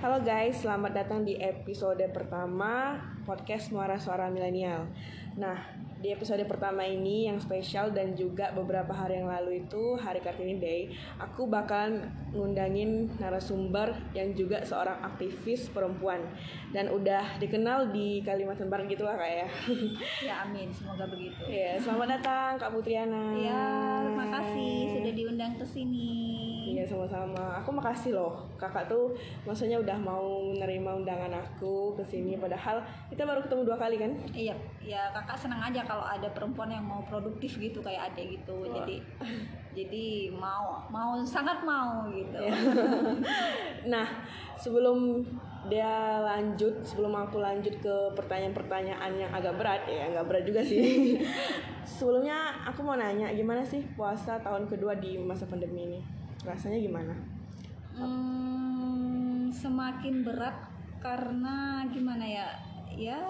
Halo 0.00 0.24
guys, 0.24 0.64
selamat 0.64 0.96
datang 0.96 1.28
di 1.28 1.36
episode 1.36 2.00
pertama 2.08 2.96
podcast 3.28 3.68
Muara 3.68 4.00
Suara 4.00 4.32
Milenial. 4.32 4.88
Nah, 5.36 5.56
di 6.00 6.08
episode 6.08 6.40
pertama 6.48 6.80
ini 6.80 7.28
yang 7.28 7.36
spesial 7.36 7.92
dan 7.92 8.16
juga 8.16 8.48
beberapa 8.56 8.88
hari 8.88 9.20
yang 9.20 9.28
lalu 9.28 9.68
itu 9.68 10.00
hari 10.00 10.24
Kartini 10.24 10.56
Day, 10.56 10.88
aku 11.20 11.44
bakalan 11.44 12.08
ngundangin 12.32 13.12
narasumber 13.20 13.92
yang 14.16 14.32
juga 14.32 14.64
seorang 14.64 14.96
aktivis 15.04 15.68
perempuan 15.68 16.24
dan 16.72 16.88
udah 16.88 17.36
dikenal 17.36 17.92
di 17.92 18.24
Kalimantan 18.24 18.72
Barat 18.72 18.88
gitulah 18.88 19.20
kayak. 19.20 19.52
Ya 20.24 20.44
amin, 20.46 20.68
semoga 20.72 21.04
begitu. 21.08 21.42
ya, 21.48 21.76
selamat 21.80 22.20
datang 22.20 22.50
Kak 22.56 22.70
Putriana. 22.72 23.36
Ya, 23.36 23.64
terima 24.04 24.26
kasih 24.40 24.72
sudah 24.96 25.12
diundang 25.12 25.52
ke 25.56 25.64
sini. 25.64 26.12
Iya 26.76 26.84
sama-sama. 26.86 27.60
Aku 27.60 27.74
makasih 27.74 28.16
loh, 28.16 28.46
kakak 28.56 28.88
tuh 28.88 29.12
maksudnya 29.44 29.76
udah 29.80 29.96
mau 30.00 30.48
menerima 30.54 31.02
undangan 31.02 31.32
aku 31.34 31.92
ke 31.98 32.04
sini. 32.06 32.38
Padahal 32.40 32.80
kita 33.12 33.26
baru 33.26 33.44
ketemu 33.44 33.62
dua 33.68 33.76
kali 33.76 33.96
kan? 34.00 34.12
Iya, 34.32 34.54
ya 34.80 35.10
kakak 35.20 35.36
senang 35.36 35.60
aja 35.60 35.84
kalau 35.84 36.00
ada 36.00 36.24
perempuan 36.32 36.72
yang 36.72 36.80
mau 36.80 37.04
produktif 37.04 37.60
gitu 37.60 37.84
kayak 37.84 38.12
adek 38.12 38.40
gitu. 38.40 38.64
Wah. 38.64 38.80
Jadi 38.80 38.96
jadi 39.76 40.32
mau 40.32 40.80
mau 40.88 41.20
sangat 41.20 41.60
mau 41.60 42.08
gitu. 42.08 42.40
Iya. 42.40 42.56
nah, 43.92 44.06
sebelum 44.56 45.20
dia 45.68 46.24
lanjut, 46.24 46.72
sebelum 46.80 47.12
aku 47.12 47.36
lanjut 47.44 47.76
ke 47.84 47.94
pertanyaan-pertanyaan 48.16 49.12
yang 49.12 49.28
agak 49.28 49.60
berat 49.60 49.84
ya, 49.84 50.08
nggak 50.08 50.24
berat 50.24 50.44
juga 50.48 50.64
sih. 50.64 51.20
Sebelumnya 52.00 52.64
aku 52.64 52.80
mau 52.80 52.96
nanya, 52.96 53.28
gimana 53.36 53.60
sih 53.60 53.84
puasa 53.92 54.40
tahun 54.40 54.64
kedua 54.72 54.96
di 54.96 55.20
masa 55.20 55.44
pandemi 55.44 55.84
ini? 55.84 56.00
Rasanya 56.40 56.80
gimana? 56.80 57.12
Hmm, 57.92 59.52
semakin 59.52 60.24
berat 60.24 60.56
karena 61.04 61.84
gimana 61.92 62.24
ya? 62.24 62.48
Ya 62.96 63.20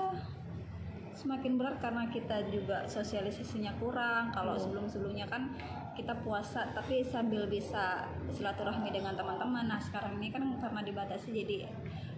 semakin 1.21 1.61
berat 1.61 1.77
karena 1.85 2.09
kita 2.09 2.49
juga 2.49 2.89
sosialisasinya 2.89 3.77
kurang. 3.77 4.33
Kalau 4.33 4.57
sebelum-sebelumnya 4.57 5.29
kan 5.29 5.53
kita 5.93 6.17
puasa 6.25 6.73
tapi 6.73 7.05
sambil 7.05 7.45
bisa 7.45 8.09
silaturahmi 8.33 8.89
dengan 8.89 9.12
teman-teman. 9.12 9.69
Nah, 9.69 9.77
sekarang 9.77 10.17
ini 10.17 10.33
kan 10.33 10.41
karena 10.57 10.81
dibatasi 10.81 11.29
jadi 11.45 11.69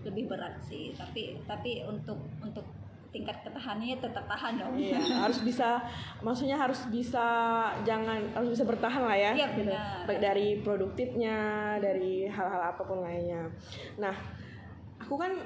lebih 0.07 0.31
berat 0.31 0.63
sih. 0.63 0.95
Tapi 0.95 1.43
tapi 1.51 1.83
untuk 1.83 2.23
untuk 2.39 2.63
tingkat 3.13 3.45
ketahanannya 3.45 4.01
tetap 4.01 4.25
tahan 4.25 4.57
dong. 4.57 4.73
Iya, 4.73 4.97
harus 5.21 5.45
bisa, 5.45 5.85
maksudnya 6.25 6.57
harus 6.57 6.81
bisa, 6.89 7.27
jangan 7.85 8.25
harus 8.33 8.57
bisa 8.57 8.65
bertahan 8.65 9.05
lah 9.05 9.13
ya. 9.13 9.33
Iya, 9.37 9.47
gitu. 9.53 9.71
Baik 10.09 10.21
dari 10.25 10.47
produktifnya, 10.65 11.37
dari 11.77 12.25
hal-hal 12.25 12.73
apa 12.73 12.81
pun 12.81 13.05
lainnya. 13.05 13.53
Nah, 14.01 14.17
aku 14.97 15.21
kan 15.21 15.37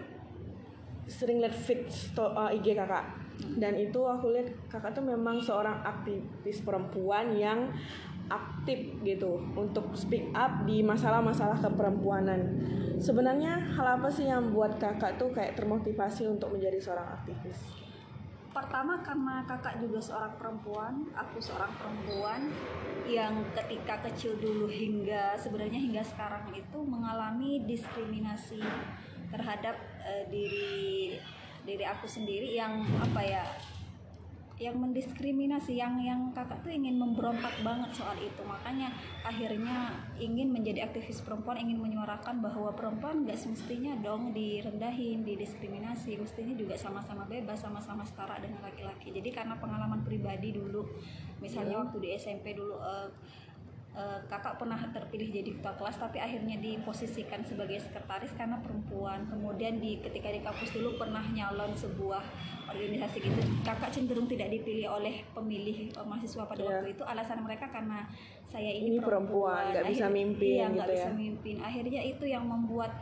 sering 1.10 1.42
lihat 1.42 1.54
feed 1.54 1.90
uh, 2.18 2.54
IG 2.54 2.78
kakak, 2.78 3.25
dan 3.56 3.76
itu 3.76 4.00
aku 4.04 4.32
lihat 4.32 4.48
kakak 4.68 4.96
tuh 4.96 5.04
memang 5.04 5.40
seorang 5.40 5.80
aktivis 5.84 6.64
perempuan 6.64 7.36
yang 7.36 7.68
aktif 8.26 8.98
gitu 9.06 9.38
untuk 9.54 9.94
speak 9.94 10.34
up 10.34 10.66
di 10.66 10.82
masalah-masalah 10.82 11.56
keperempuanan. 11.62 12.42
Sebenarnya 12.98 13.60
hal 13.76 14.00
apa 14.00 14.08
sih 14.10 14.26
yang 14.26 14.50
buat 14.50 14.82
kakak 14.82 15.20
tuh 15.20 15.30
kayak 15.30 15.54
termotivasi 15.54 16.26
untuk 16.26 16.50
menjadi 16.56 16.80
seorang 16.80 17.06
aktivis? 17.22 17.86
Pertama 18.50 19.04
karena 19.04 19.44
kakak 19.44 19.84
juga 19.84 20.00
seorang 20.00 20.32
perempuan, 20.40 21.04
aku 21.12 21.36
seorang 21.36 21.68
perempuan 21.76 22.48
yang 23.04 23.44
ketika 23.52 24.00
kecil 24.08 24.32
dulu 24.40 24.66
hingga 24.66 25.36
sebenarnya 25.36 25.76
hingga 25.76 26.02
sekarang 26.02 26.50
itu 26.56 26.78
mengalami 26.82 27.62
diskriminasi 27.68 28.64
terhadap 29.28 29.76
eh, 30.02 30.24
diri 30.32 31.14
diri 31.66 31.82
aku 31.82 32.06
sendiri 32.06 32.54
yang 32.54 32.86
apa 33.02 33.20
ya 33.20 33.44
yang 34.56 34.80
mendiskriminasi 34.80 35.76
yang 35.76 36.00
yang 36.00 36.32
kakak 36.32 36.56
tuh 36.64 36.72
ingin 36.72 36.96
memberontak 36.96 37.52
banget 37.60 37.92
soal 37.92 38.16
itu. 38.16 38.40
Makanya 38.40 38.88
akhirnya 39.20 39.92
ingin 40.16 40.48
menjadi 40.48 40.88
aktivis 40.88 41.20
perempuan 41.20 41.60
ingin 41.60 41.76
menyuarakan 41.76 42.40
bahwa 42.40 42.72
perempuan 42.72 43.28
nggak 43.28 43.36
semestinya 43.36 43.92
dong 44.00 44.32
direndahin 44.32 45.28
didiskriminasi. 45.28 46.16
Mestinya 46.16 46.56
juga 46.56 46.72
sama-sama 46.72 47.28
bebas 47.28 47.60
sama-sama 47.60 48.00
setara 48.08 48.40
dengan 48.40 48.64
laki-laki. 48.64 49.12
Jadi 49.12 49.28
karena 49.28 49.60
pengalaman 49.60 50.00
pribadi 50.08 50.56
dulu 50.56 50.88
misalnya 51.44 51.84
waktu 51.84 52.00
di 52.00 52.08
SMP 52.16 52.56
dulu 52.56 52.80
eh, 52.80 53.12
eh, 53.96 54.18
kakak 54.28 54.54
pernah 54.56 54.76
terpilih 54.86 55.32
jadi 55.32 55.50
ketua 55.56 55.72
kelas 55.74 55.96
tapi 55.96 56.20
akhirnya 56.20 56.56
diposisikan 56.56 57.40
sebagai 57.40 57.80
sekretaris 57.80 58.30
karena 58.32 58.60
perempuan 58.60 59.24
kemudian 59.26 59.80
di 59.80 59.98
ketika 59.98 60.28
di 60.28 60.40
kampus 60.40 60.70
dulu 60.70 60.94
pernah 60.96 61.24
nyalon 61.26 61.72
sebuah 61.72 62.20
organisasi 62.66 63.16
gitu 63.22 63.40
kakak 63.62 63.88
cenderung 63.88 64.26
tidak 64.26 64.52
dipilih 64.52 64.92
oleh 64.92 65.24
pemilih 65.32 65.90
eh, 65.90 66.04
mahasiswa 66.04 66.44
pada 66.44 66.60
Iya. 66.60 66.68
waktu 66.70 66.88
itu 66.92 67.02
alasan 67.02 67.40
mereka 67.40 67.66
karena 67.66 68.04
saya 68.44 68.68
ini, 68.68 68.96
Ini 68.96 68.98
perempuan, 69.00 69.72
nggak 69.72 69.86
bisa 69.88 70.06
mimpin 70.06 70.56
iya 70.56 70.68
gitu 70.68 70.92
bisa 70.92 71.08
ya. 71.08 71.14
mimpin 71.14 71.56
akhirnya 71.58 72.00
itu 72.02 72.24
yang 72.24 72.44
membuat 72.44 72.92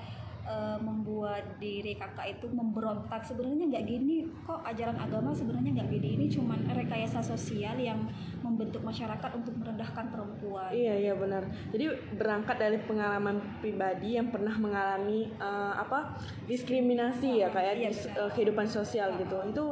eh, 0.44 0.78
membuat 0.78 1.56
diri 1.56 1.96
kakak 1.96 2.36
itu 2.36 2.46
memberontak 2.46 3.20
sebenarnya 3.20 3.64
nggak 3.66 3.84
gini 3.84 4.16
kok 4.42 4.60
ajaran 4.60 4.94
agama 4.94 5.32
sebenarnya 5.32 5.80
nggak 5.80 5.90
gini 5.90 6.08
ini 6.14 6.26
cuman 6.28 6.60
rekayasa 6.68 7.18
sosial 7.18 7.74
yang 7.74 8.04
membentuk 8.40 8.80
masyarakat 8.80 9.30
untuk 9.34 9.56
merendahkan 9.56 10.04
perempuan 10.06 10.68
Iya 10.68 10.94
iya 11.00 11.14
benar. 11.14 11.42
Jadi 11.70 11.84
berangkat 12.14 12.56
dari 12.56 12.78
pengalaman 12.78 13.40
pribadi 13.58 14.14
yang 14.14 14.28
pernah 14.28 14.52
mengalami 14.54 15.28
eh, 15.30 15.72
apa 15.74 16.12
diskriminasi 16.44 17.40
ya 17.40 17.48
kayak 17.48 17.74
Iya, 17.74 17.88
di 17.88 17.96
benar. 17.96 18.20
eh, 18.20 18.30
kehidupan 18.30 18.66
sosial 18.68 19.16
gitu. 19.16 19.36
Itu 19.48 19.66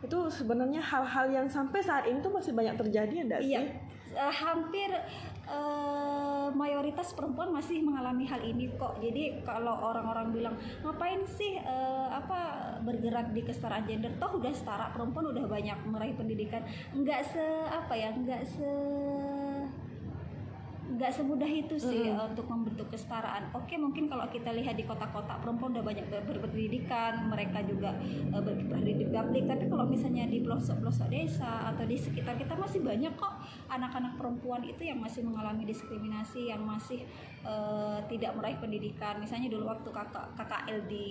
itu 0.00 0.18
sebenarnya 0.28 0.82
hal-hal 0.82 1.32
yang 1.32 1.46
sampai 1.48 1.80
saat 1.80 2.04
ini 2.04 2.20
tuh 2.20 2.28
masih 2.28 2.52
banyak 2.52 2.76
terjadi 2.76 3.14
enggak 3.24 3.40
sih? 3.40 3.56
Iya, 3.56 3.60
eh, 4.12 4.34
hampir 4.34 4.90
mayoritas 6.52 7.16
perempuan 7.16 7.48
masih 7.54 7.80
mengalami 7.80 8.28
hal 8.28 8.42
ini 8.44 8.68
kok. 8.76 9.00
Jadi 9.00 9.40
kalau 9.46 9.72
orang-orang 9.88 10.34
bilang 10.34 10.54
ngapain 10.84 11.24
sih 11.24 11.56
eh, 11.56 12.08
apa 12.12 12.76
bergerak 12.84 13.32
di 13.32 13.40
kesetaraan 13.40 13.88
gender, 13.88 14.12
toh 14.20 14.36
udah 14.36 14.52
setara 14.52 14.92
perempuan 14.92 15.32
udah 15.32 15.44
banyak 15.48 15.78
meraih 15.88 16.12
pendidikan. 16.12 16.60
Enggak 16.92 17.24
se 17.24 17.44
apa 17.70 17.94
ya, 17.96 18.12
enggak 18.12 18.44
se 18.44 18.68
nggak 20.94 21.10
semudah 21.10 21.50
itu 21.50 21.74
sih 21.74 22.06
eh, 22.06 22.14
untuk 22.14 22.46
membentuk 22.46 22.86
kesetaraan. 22.86 23.50
Oke, 23.50 23.74
mungkin 23.74 24.06
kalau 24.06 24.30
kita 24.30 24.54
lihat 24.54 24.78
di 24.78 24.86
kota-kota 24.86 25.42
perempuan 25.42 25.74
udah 25.74 25.84
banyak 25.84 26.06
ber- 26.06 26.22
ber- 26.22 26.38
berpendidikan, 26.38 27.26
mereka 27.26 27.66
juga 27.66 27.90
eh, 28.30 28.38
berkiprah 28.38 28.78
di 28.78 29.06
publik. 29.10 29.44
Tapi 29.50 29.64
kalau 29.66 29.84
misalnya 29.90 30.30
di 30.30 30.38
pelosok-pelosok 30.46 31.08
desa 31.10 31.74
atau 31.74 31.82
di 31.82 31.98
sekitar 31.98 32.38
kita 32.38 32.54
masih 32.54 32.80
banyak 32.86 33.12
kok 33.18 33.34
anak-anak 33.66 34.14
perempuan 34.14 34.62
itu 34.62 34.86
yang 34.86 35.02
masih 35.02 35.26
mengalami 35.26 35.66
diskriminasi, 35.66 36.54
yang 36.54 36.62
masih 36.62 37.02
eh, 37.42 37.98
tidak 38.06 38.38
meraih 38.38 38.58
pendidikan. 38.62 39.18
Misalnya 39.18 39.50
dulu 39.50 39.66
waktu 39.66 39.90
kakak 39.90 40.26
KKL 40.38 40.78
di 40.86 41.06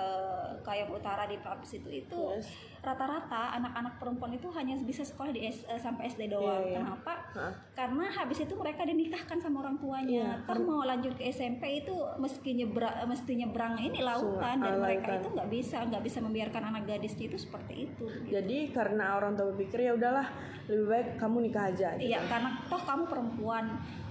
eh, 0.00 0.48
Kayam 0.60 0.88
Utara 0.90 1.24
di 1.24 1.36
Papis 1.38 1.70
itu 1.74 1.88
itu 1.90 2.20
Yes. 2.32 2.48
rata-rata 2.80 3.52
anak-anak 3.54 3.96
perempuan 3.96 4.32
itu 4.32 4.48
hanya 4.50 4.72
bisa 4.78 5.00
sekolah 5.02 5.28
di 5.28 5.44
S- 5.44 5.64
eh, 5.64 5.76
sampai 5.76 6.08
SD 6.08 6.26
doang. 6.26 6.58
Iya, 6.58 6.66
iya. 6.66 6.76
Kenapa? 6.78 7.12
Hah? 7.30 7.52
karena 7.72 8.10
habis 8.10 8.38
itu 8.38 8.52
mereka 8.52 8.82
dinikahkan 8.82 9.38
sama 9.38 9.60
orang 9.60 9.76
tuanya 9.76 10.10
Iya, 10.10 10.30
Ntar 10.42 10.58
mau 10.60 10.82
lanjut 10.82 11.14
ke 11.14 11.24
SMP 11.26 11.80
itu 11.80 11.92
meski 12.16 12.52
nyebrang 12.54 13.06
mesti 13.06 13.32
nyebrang 13.34 13.78
ini 13.78 14.00
lautan 14.00 14.58
dan 14.58 14.74
ah, 14.74 14.80
mereka 14.80 15.06
lautan. 15.10 15.20
itu 15.20 15.28
nggak 15.30 15.48
bisa 15.48 15.78
nggak 15.84 16.02
bisa 16.02 16.18
membiarkan 16.18 16.62
anak 16.66 16.82
gadisnya 16.86 17.24
itu 17.26 17.38
seperti 17.38 17.86
itu 17.86 18.04
gitu. 18.06 18.28
Jadi 18.30 18.58
karena 18.70 19.14
orang 19.14 19.32
tua 19.32 19.48
berpikir 19.48 19.80
ya 19.82 19.92
udahlah 19.92 20.26
lebih 20.66 20.86
baik 20.86 21.08
kamu 21.16 21.36
nikah 21.42 21.64
aja. 21.68 21.88
Gitu. 21.94 22.08
iya 22.08 22.20
karena 22.24 22.50
toh 22.64 22.80
kamu 22.80 23.04
perempuan 23.06 23.64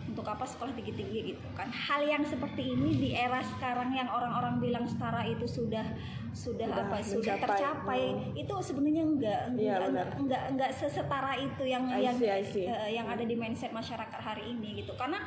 untuk 0.10 0.26
apa 0.26 0.42
sekolah 0.42 0.74
tinggi-tinggi 0.74 1.20
gitu 1.30 1.48
kan 1.54 1.70
hal 1.70 2.02
yang 2.02 2.22
seperti 2.22 2.74
ini 2.74 2.92
di 2.94 3.10
era 3.12 3.40
sekarang 3.40 3.90
yang 3.92 4.08
orang-orang 4.08 4.58
bilang 4.58 4.84
setara 4.84 5.22
itu 5.24 5.46
sudah 5.46 5.86
sudah, 6.32 6.66
Sudah 6.66 6.84
apa 6.84 6.98
sudah 7.00 7.36
mencapai. 7.36 7.42
tercapai 7.42 8.02
Hmm. 8.10 8.34
itu 8.36 8.54
sebenarnya 8.60 9.04
enggak 9.04 9.42
Iya, 9.52 9.76
enggak, 9.84 10.08
enggak 10.16 10.42
enggak 10.48 10.72
sesetara 10.72 11.34
itu 11.36 11.64
yang 11.64 11.86
I 11.88 12.02
yang 12.04 12.16
see, 12.16 12.28
I 12.28 12.44
see. 12.44 12.66
eh, 12.66 12.90
yang 12.92 13.06
ada 13.06 13.22
di 13.22 13.34
mindset 13.34 13.70
masyarakat 13.72 14.20
hari 14.20 14.50
ini 14.50 14.80
gitu 14.80 14.94
karena 14.94 15.18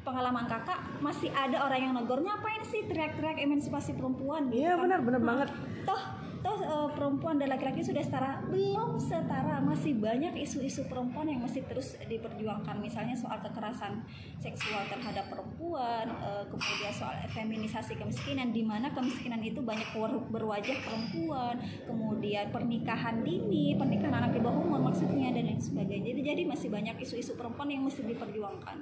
pengalaman 0.00 0.46
kakak 0.46 0.78
masih 0.98 1.28
ada 1.30 1.60
orang 1.60 1.80
yang 1.80 1.92
negor 1.92 2.18
ngapain 2.18 2.64
sih 2.64 2.86
teriak-teriak 2.86 3.38
emansipasi 3.38 3.92
perempuan 3.92 4.48
gitu 4.48 4.62
Iya 4.62 4.72
kan. 4.72 4.82
benar 4.82 5.00
benar 5.00 5.20
Nah, 5.20 5.28
banget. 5.28 5.48
toh 5.84 6.00
toh 6.40 6.58
eh, 6.62 6.88
perempuan 6.94 7.36
dan 7.36 7.50
laki-laki 7.50 7.82
sudah 7.82 8.02
setara 8.02 8.42
belum 8.46 8.98
setara. 8.98 9.58
Masih 9.58 9.98
banyak 9.98 10.34
isu-isu 10.38 10.86
perempuan 10.86 11.26
yang 11.26 11.42
masih 11.42 11.66
terus 11.66 11.98
diperjuangkan. 11.98 12.78
Misalnya 12.78 13.14
soal 13.18 13.38
kekerasan 13.42 14.02
seksual 14.38 14.86
terhadap 14.86 15.26
perempuan 15.30 16.06
eh, 16.08 16.44
kemudian 16.46 16.92
soal 16.94 17.14
feminisasi 17.30 17.98
kemiskinan 17.98 18.54
di 18.54 18.62
mana 18.62 18.90
kemiskinan 18.94 19.42
itu 19.42 19.60
banyak 19.62 19.88
ber- 19.94 20.26
berwajah 20.30 20.78
perempuan. 20.82 21.58
Kemudian 21.86 22.50
pernikahan 22.54 23.22
dini 23.22 23.74
pernikahan 23.74 24.24
anak 24.24 24.32
di 24.36 24.40
bawah 24.42 24.62
umur 24.62 24.80
maksudnya 24.92 25.30
dan 25.34 25.46
lain 25.46 25.60
sebagainya. 25.60 26.14
Jadi 26.14 26.20
jadi 26.22 26.42
masih 26.46 26.68
banyak 26.70 26.96
isu-isu 27.02 27.34
perempuan 27.34 27.68
yang 27.70 27.82
mesti 27.82 28.06
diperjuangkan. 28.06 28.76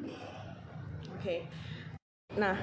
Oke. 1.16 1.48
Nah 2.36 2.56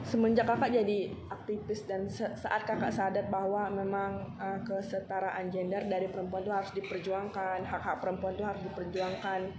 semenjak 0.00 0.48
kakak 0.48 0.74
jadi 0.82 1.12
aktivis 1.30 1.86
dan 1.86 2.08
saat 2.10 2.66
kakak 2.66 2.90
sadar 2.90 3.28
bahwa 3.30 3.68
memang 3.70 4.26
uh, 4.40 4.58
kesetaraan 4.64 5.52
gender 5.52 5.86
dari 5.86 6.08
perempuan 6.08 6.42
itu 6.42 6.52
harus 6.52 6.72
diperjuangkan 6.72 7.62
hak-hak 7.62 8.00
perempuan 8.00 8.34
itu 8.34 8.42
harus 8.42 8.62
diperjuangkan 8.64 9.50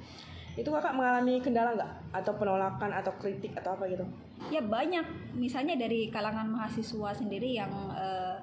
itu 0.60 0.68
kakak 0.68 0.92
mengalami 0.92 1.40
kendala 1.40 1.72
nggak? 1.80 1.92
Atau 2.12 2.36
penolakan 2.36 2.92
atau 2.92 3.16
kritik 3.16 3.56
atau 3.56 3.72
apa 3.72 3.88
gitu? 3.88 4.04
Ya 4.52 4.60
banyak. 4.60 5.32
Misalnya 5.40 5.80
dari 5.80 6.12
kalangan 6.12 6.52
mahasiswa 6.52 7.16
sendiri 7.16 7.56
yang 7.56 7.72
uh, 7.72 8.36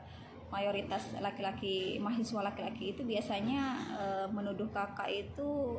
mayoritas 0.49 1.21
laki-laki 1.21 2.01
mahasiswa 2.01 2.41
laki-laki 2.41 2.97
itu 2.97 3.05
biasanya 3.05 3.77
uh, 3.93 4.27
menuduh 4.33 4.65
kakak 4.73 5.13
itu 5.13 5.77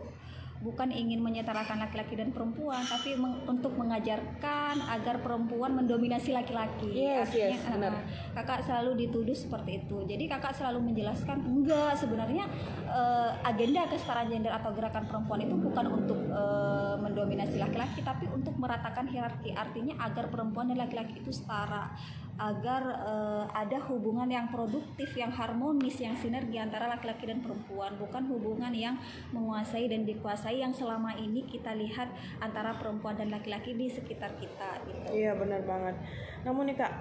bukan 0.59 0.91
ingin 0.91 1.23
menyetarakan 1.23 1.79
laki-laki 1.79 2.19
dan 2.19 2.35
perempuan 2.35 2.83
tapi 2.83 3.15
meng, 3.15 3.47
untuk 3.47 3.79
mengajarkan 3.79 4.75
agar 4.91 5.23
perempuan 5.23 5.71
mendominasi 5.71 6.35
laki-laki. 6.35 6.91
Yes, 6.99 7.31
Artinya, 7.31 7.47
yes, 7.55 7.63
benar. 7.63 7.91
Uh, 7.95 8.03
kakak 8.35 8.59
selalu 8.67 9.07
dituduh 9.07 9.37
seperti 9.37 9.87
itu. 9.87 10.03
Jadi 10.03 10.27
kakak 10.27 10.51
selalu 10.51 10.91
menjelaskan 10.91 11.47
enggak 11.47 11.95
sebenarnya 11.95 12.43
uh, 12.91 13.31
agenda 13.47 13.87
kesetaraan 13.87 14.27
gender 14.27 14.51
atau 14.51 14.75
gerakan 14.75 15.07
perempuan 15.07 15.39
itu 15.47 15.55
bukan 15.55 15.85
untuk 15.95 16.19
uh, 16.27 16.99
mendominasi 16.99 17.55
laki-laki 17.55 18.03
tapi 18.03 18.27
untuk 18.27 18.51
meratakan 18.59 19.07
hierarki. 19.07 19.55
Artinya 19.55 19.95
agar 20.03 20.27
perempuan 20.27 20.67
dan 20.67 20.83
laki-laki 20.83 21.23
itu 21.23 21.31
setara 21.31 21.95
agar 22.39 23.03
uh, 23.03 23.45
ada 23.51 23.75
hubungan 23.91 24.31
yang 24.31 24.47
produktif, 24.47 25.11
yang 25.19 25.27
harmonis, 25.27 25.99
yang 25.99 26.15
sinergi 26.15 26.55
antara 26.55 26.87
laki-laki 26.87 27.27
dan 27.27 27.43
perempuan, 27.43 27.99
bukan 27.99 28.23
hubungan 28.31 28.71
yang 28.71 28.95
menguasai 29.35 29.91
dan 29.91 30.07
dikuasai 30.07 30.63
yang 30.63 30.71
selama 30.71 31.11
ini 31.19 31.43
kita 31.43 31.75
lihat 31.75 32.07
antara 32.39 32.79
perempuan 32.79 33.19
dan 33.19 33.27
laki-laki 33.27 33.75
di 33.75 33.91
sekitar 33.91 34.39
kita. 34.39 34.79
Gitu. 34.87 35.19
Iya 35.19 35.35
benar 35.35 35.67
banget. 35.67 35.99
Namun 36.47 36.71
nih 36.71 36.79
kak, 36.79 36.93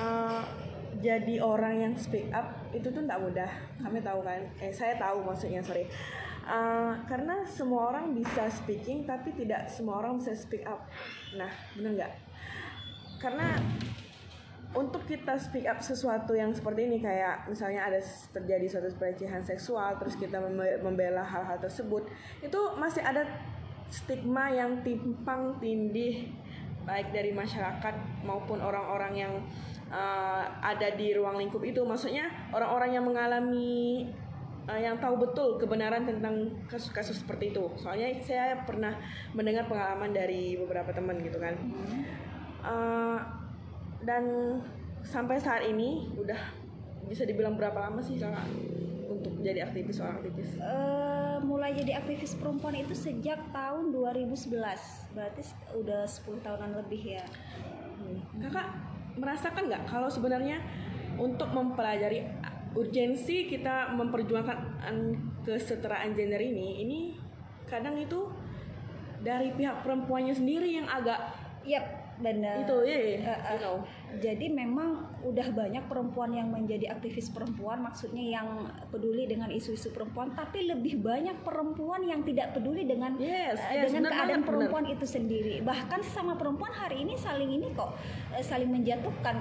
uh, 0.00 0.40
jadi 0.98 1.36
orang 1.44 1.74
yang 1.84 1.94
speak 1.94 2.32
up 2.32 2.64
itu 2.72 2.88
tuh 2.88 3.04
tak 3.04 3.20
mudah. 3.20 3.50
Kami 3.84 4.00
tahu 4.00 4.24
kan? 4.24 4.40
Eh 4.58 4.72
saya 4.72 4.96
tahu 4.96 5.20
maksudnya 5.20 5.60
sorry. 5.60 5.84
Uh, 6.48 6.96
karena 7.04 7.44
semua 7.44 7.92
orang 7.92 8.16
bisa 8.16 8.48
speaking 8.48 9.04
tapi 9.04 9.36
tidak 9.36 9.68
semua 9.68 10.00
orang 10.00 10.16
bisa 10.16 10.32
speak 10.32 10.64
up. 10.64 10.88
Nah 11.36 11.52
benar 11.76 11.92
nggak? 11.92 12.14
Karena 13.20 13.52
untuk 14.76 15.08
kita 15.08 15.40
speak 15.40 15.64
up 15.64 15.80
sesuatu 15.80 16.36
yang 16.36 16.52
seperti 16.52 16.84
ini 16.84 17.00
kayak 17.00 17.48
misalnya 17.48 17.88
ada 17.88 18.00
terjadi 18.36 18.68
suatu 18.68 18.92
pelecehan 19.00 19.40
seksual 19.40 19.96
terus 19.96 20.12
kita 20.20 20.36
membela 20.84 21.24
hal-hal 21.24 21.56
tersebut 21.56 22.04
itu 22.44 22.60
masih 22.76 23.00
ada 23.00 23.24
stigma 23.88 24.52
yang 24.52 24.84
timpang 24.84 25.56
tindih 25.56 26.28
baik 26.88 27.12
dari 27.12 27.36
masyarakat 27.36 28.24
maupun 28.24 28.64
orang-orang 28.64 29.12
yang 29.12 29.32
uh, 29.92 30.44
ada 30.64 30.96
di 30.96 31.12
ruang 31.12 31.36
lingkup 31.36 31.60
itu. 31.60 31.84
Maksudnya 31.84 32.32
orang-orang 32.48 32.96
yang 32.96 33.04
mengalami 33.04 34.08
uh, 34.64 34.80
yang 34.80 34.96
tahu 34.96 35.20
betul 35.20 35.60
kebenaran 35.60 36.08
tentang 36.08 36.48
kasus-kasus 36.64 37.20
seperti 37.20 37.52
itu. 37.52 37.68
Soalnya 37.76 38.08
saya 38.24 38.64
pernah 38.64 38.96
mendengar 39.36 39.68
pengalaman 39.68 40.16
dari 40.16 40.56
beberapa 40.56 40.88
teman 40.96 41.20
gitu 41.20 41.36
kan. 41.36 41.54
Uh, 42.64 43.20
dan 44.08 44.24
sampai 45.04 45.36
saat 45.36 45.68
ini 45.68 46.08
udah 46.16 46.40
bisa 47.04 47.28
dibilang 47.28 47.60
berapa 47.60 47.76
lama 47.76 48.00
sih 48.00 48.16
kakak 48.16 48.48
untuk 49.04 49.36
jadi 49.44 49.68
aktivis 49.68 50.00
seorang 50.00 50.24
aktivis? 50.24 50.56
Uh, 50.56 51.36
mulai 51.44 51.76
jadi 51.76 52.00
aktivis 52.00 52.32
perempuan 52.40 52.72
itu 52.80 52.96
sejak 52.96 53.52
tahun 53.52 53.92
2011 53.92 55.12
berarti 55.12 55.42
udah 55.76 56.08
10 56.08 56.40
tahunan 56.40 56.70
lebih 56.80 57.20
ya. 57.20 57.24
Hmm. 58.00 58.48
Kakak 58.48 58.68
merasakan 59.20 59.68
nggak 59.68 59.84
kalau 59.84 60.08
sebenarnya 60.08 60.64
untuk 61.20 61.52
mempelajari 61.52 62.24
urgensi 62.72 63.50
kita 63.50 63.92
memperjuangkan 63.92 64.58
kesetaraan 65.42 66.14
gender 66.14 66.38
ini, 66.38 66.84
ini 66.84 66.98
kadang 67.66 67.98
itu 67.98 68.30
dari 69.18 69.50
pihak 69.52 69.82
perempuannya 69.82 70.32
sendiri 70.32 70.78
yang 70.78 70.86
agak 70.86 71.18
Yap, 71.68 72.16
benar 72.22 72.64
itu 72.64 72.76
ya 72.88 72.96
yeah, 72.96 73.28
uh, 73.28 73.36
uh, 73.36 73.52
you 73.52 73.60
know. 73.60 73.76
Jadi 74.16 74.48
memang 74.48 75.20
udah 75.20 75.52
banyak 75.52 75.84
perempuan 75.84 76.32
yang 76.32 76.48
menjadi 76.48 76.96
aktivis 76.96 77.28
perempuan 77.28 77.84
maksudnya 77.84 78.40
yang 78.40 78.48
peduli 78.88 79.28
dengan 79.28 79.52
isu-isu 79.52 79.92
perempuan 79.92 80.32
tapi 80.32 80.64
lebih 80.64 81.04
banyak 81.04 81.44
perempuan 81.44 82.08
yang 82.08 82.24
tidak 82.24 82.56
peduli 82.56 82.88
dengan 82.88 83.20
yes, 83.20 83.60
uh, 83.60 83.74
yes, 83.76 83.92
dengan 83.92 84.08
benar, 84.08 84.16
keadaan 84.16 84.40
benar, 84.40 84.48
perempuan 84.48 84.84
benar. 84.88 84.96
itu 84.96 85.06
sendiri 85.06 85.54
bahkan 85.60 86.00
sama 86.00 86.40
perempuan 86.40 86.72
hari 86.72 87.04
ini 87.04 87.20
saling 87.20 87.50
ini 87.52 87.68
kok 87.76 87.92
uh, 88.32 88.40
saling 88.40 88.72
menjatuhkan 88.72 89.36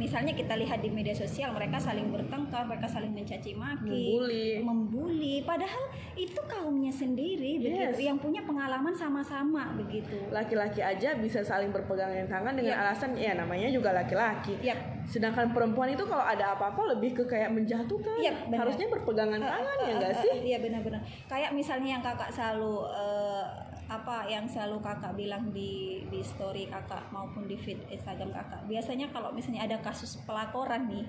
misalnya 0.00 0.34
kita 0.34 0.58
lihat 0.58 0.82
di 0.82 0.90
media 0.90 1.14
sosial 1.14 1.54
mereka 1.54 1.78
saling 1.78 2.10
bertengkar 2.10 2.66
mereka 2.66 2.90
saling 2.90 3.14
mencaci 3.14 3.54
maki 3.54 4.18
membuli 4.18 4.46
membuli 4.64 5.34
padahal 5.46 5.94
itu 6.18 6.40
kaumnya 6.50 6.90
sendiri 6.90 7.62
yes. 7.62 7.94
begitu 7.94 8.10
yang 8.10 8.18
punya 8.18 8.42
pengalaman 8.42 8.96
sama-sama 8.96 9.70
begitu 9.78 10.18
laki-laki 10.34 10.82
aja 10.82 11.14
bisa 11.14 11.46
saling 11.46 11.70
berpegang 11.70 12.08
bergandengan 12.08 12.30
tangan 12.30 12.54
dengan 12.56 12.74
yep. 12.78 12.82
alasan 12.86 13.10
ya 13.18 13.32
namanya 13.34 13.68
juga 13.68 13.90
laki-laki. 14.08 14.54
Yep. 14.64 14.78
Sedangkan 15.04 15.52
perempuan 15.52 15.92
itu 15.92 16.04
kalau 16.08 16.24
ada 16.24 16.56
apa-apa 16.56 16.96
lebih 16.96 17.12
ke 17.20 17.24
kayak 17.28 17.52
menjatuhkan. 17.52 18.16
Yep, 18.20 18.52
Harusnya 18.56 18.86
berpegangan 18.88 19.40
uh, 19.40 19.48
tangan 19.48 19.76
uh, 19.76 19.82
uh, 19.84 19.88
ya 19.88 19.94
enggak 20.00 20.14
uh, 20.16 20.22
sih? 20.24 20.32
Iya 20.48 20.58
benar-benar. 20.64 21.00
Kayak 21.28 21.50
misalnya 21.52 21.88
yang 21.98 22.02
kakak 22.02 22.30
selalu 22.32 22.74
uh, 22.88 23.44
apa 23.88 24.28
yang 24.28 24.44
selalu 24.44 24.84
kakak 24.84 25.16
bilang 25.16 25.48
di 25.48 26.04
di 26.12 26.20
story 26.20 26.68
kakak 26.68 27.08
maupun 27.08 27.48
di 27.48 27.56
feed 27.56 27.80
Instagram 27.88 28.32
kakak. 28.32 28.60
Biasanya 28.68 29.08
kalau 29.12 29.32
misalnya 29.32 29.64
ada 29.64 29.80
kasus 29.80 30.20
pelaporan 30.28 30.88
nih 30.88 31.06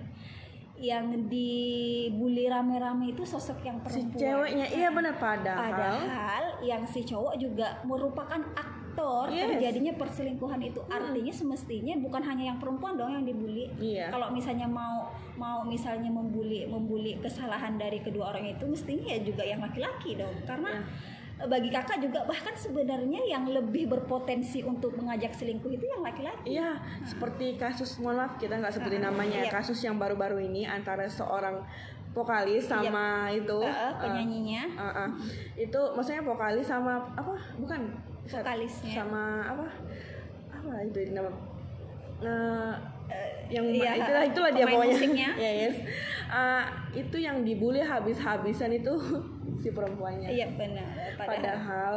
yang 0.79 1.11
dibully 1.27 2.47
rame-rame 2.47 3.11
itu 3.11 3.27
sosok 3.27 3.67
yang 3.67 3.83
perempuan. 3.83 4.15
Si 4.15 4.23
ceweknya 4.23 4.67
iya 4.71 4.87
benar 4.95 5.19
padahal. 5.19 5.75
Padahal 5.75 6.43
yang 6.63 6.87
si 6.87 7.03
cowok 7.03 7.35
juga 7.35 7.83
merupakan 7.83 8.39
aktor 8.55 8.78
yes. 9.29 9.45
terjadinya 9.55 9.93
perselingkuhan 9.99 10.59
itu. 10.63 10.81
Hmm. 10.85 10.95
Artinya 10.95 11.33
semestinya 11.33 11.93
bukan 12.01 12.21
hanya 12.25 12.43
yang 12.55 12.57
perempuan 12.57 12.97
dong 12.97 13.11
yang 13.13 13.25
dibully. 13.25 13.69
Iya. 13.77 14.09
Kalau 14.09 14.33
misalnya 14.33 14.65
mau 14.65 15.11
mau 15.39 15.63
misalnya 15.63 16.11
membuli 16.11 16.67
membuli 16.67 17.15
kesalahan 17.21 17.79
dari 17.79 18.03
kedua 18.03 18.35
orang 18.35 18.55
itu 18.55 18.67
mestinya 18.67 19.05
ya 19.07 19.19
juga 19.23 19.43
yang 19.47 19.63
laki-laki 19.63 20.19
dong. 20.19 20.35
Karena 20.43 20.79
yeah 20.79 21.17
bagi 21.47 21.71
kakak 21.71 22.03
juga 22.03 22.27
bahkan 22.27 22.51
sebenarnya 22.51 23.23
yang 23.23 23.47
lebih 23.47 23.87
berpotensi 23.87 24.59
untuk 24.59 24.99
mengajak 24.99 25.31
selingkuh 25.31 25.71
itu 25.71 25.87
yang 25.87 26.03
laki-laki. 26.03 26.59
Iya, 26.59 26.75
nah. 26.75 27.07
seperti 27.07 27.55
kasus 27.55 27.95
mohon 28.03 28.19
maaf 28.19 28.35
kita 28.35 28.59
nggak 28.59 28.75
sebutin 28.75 29.07
uh, 29.07 29.13
namanya, 29.13 29.47
iya. 29.47 29.51
kasus 29.51 29.79
yang 29.79 29.95
baru-baru 29.95 30.43
ini 30.43 30.67
antara 30.67 31.07
seorang 31.07 31.63
vokalis 32.11 32.67
iya. 32.67 32.71
sama 32.75 33.31
iya. 33.31 33.39
itu 33.39 33.59
uh, 33.63 33.93
penyanyinya. 34.03 34.63
Uh, 34.75 34.83
uh, 34.83 34.99
uh. 35.07 35.09
Itu 35.55 35.81
maksudnya 35.95 36.23
vokalis 36.27 36.67
sama 36.67 37.07
apa? 37.15 37.31
Bukan 37.55 37.81
vokalisnya. 38.27 38.93
Sama 39.03 39.23
apa? 39.45 39.67
Apa 40.51 40.71
itu 40.83 41.15
nama? 41.15 41.31
Uh, 42.19 42.75
yang 43.49 43.65
iya, 43.73 43.97
itulah 43.97 44.23
itulah 44.27 44.51
dia 44.53 44.65
pokoknya. 44.69 44.97
Musiknya. 44.97 45.29
ya 45.43 45.51
yes. 45.65 45.75
Uh, 46.29 46.63
itu 46.93 47.17
yang 47.17 47.41
dibully 47.41 47.81
habis-habisan 47.81 48.75
itu 48.75 48.93
si 49.61 49.73
perempuannya. 49.73 50.29
Iya 50.29 50.47
benar. 50.53 51.17
Padahal, 51.17 51.33
Padahal 51.33 51.95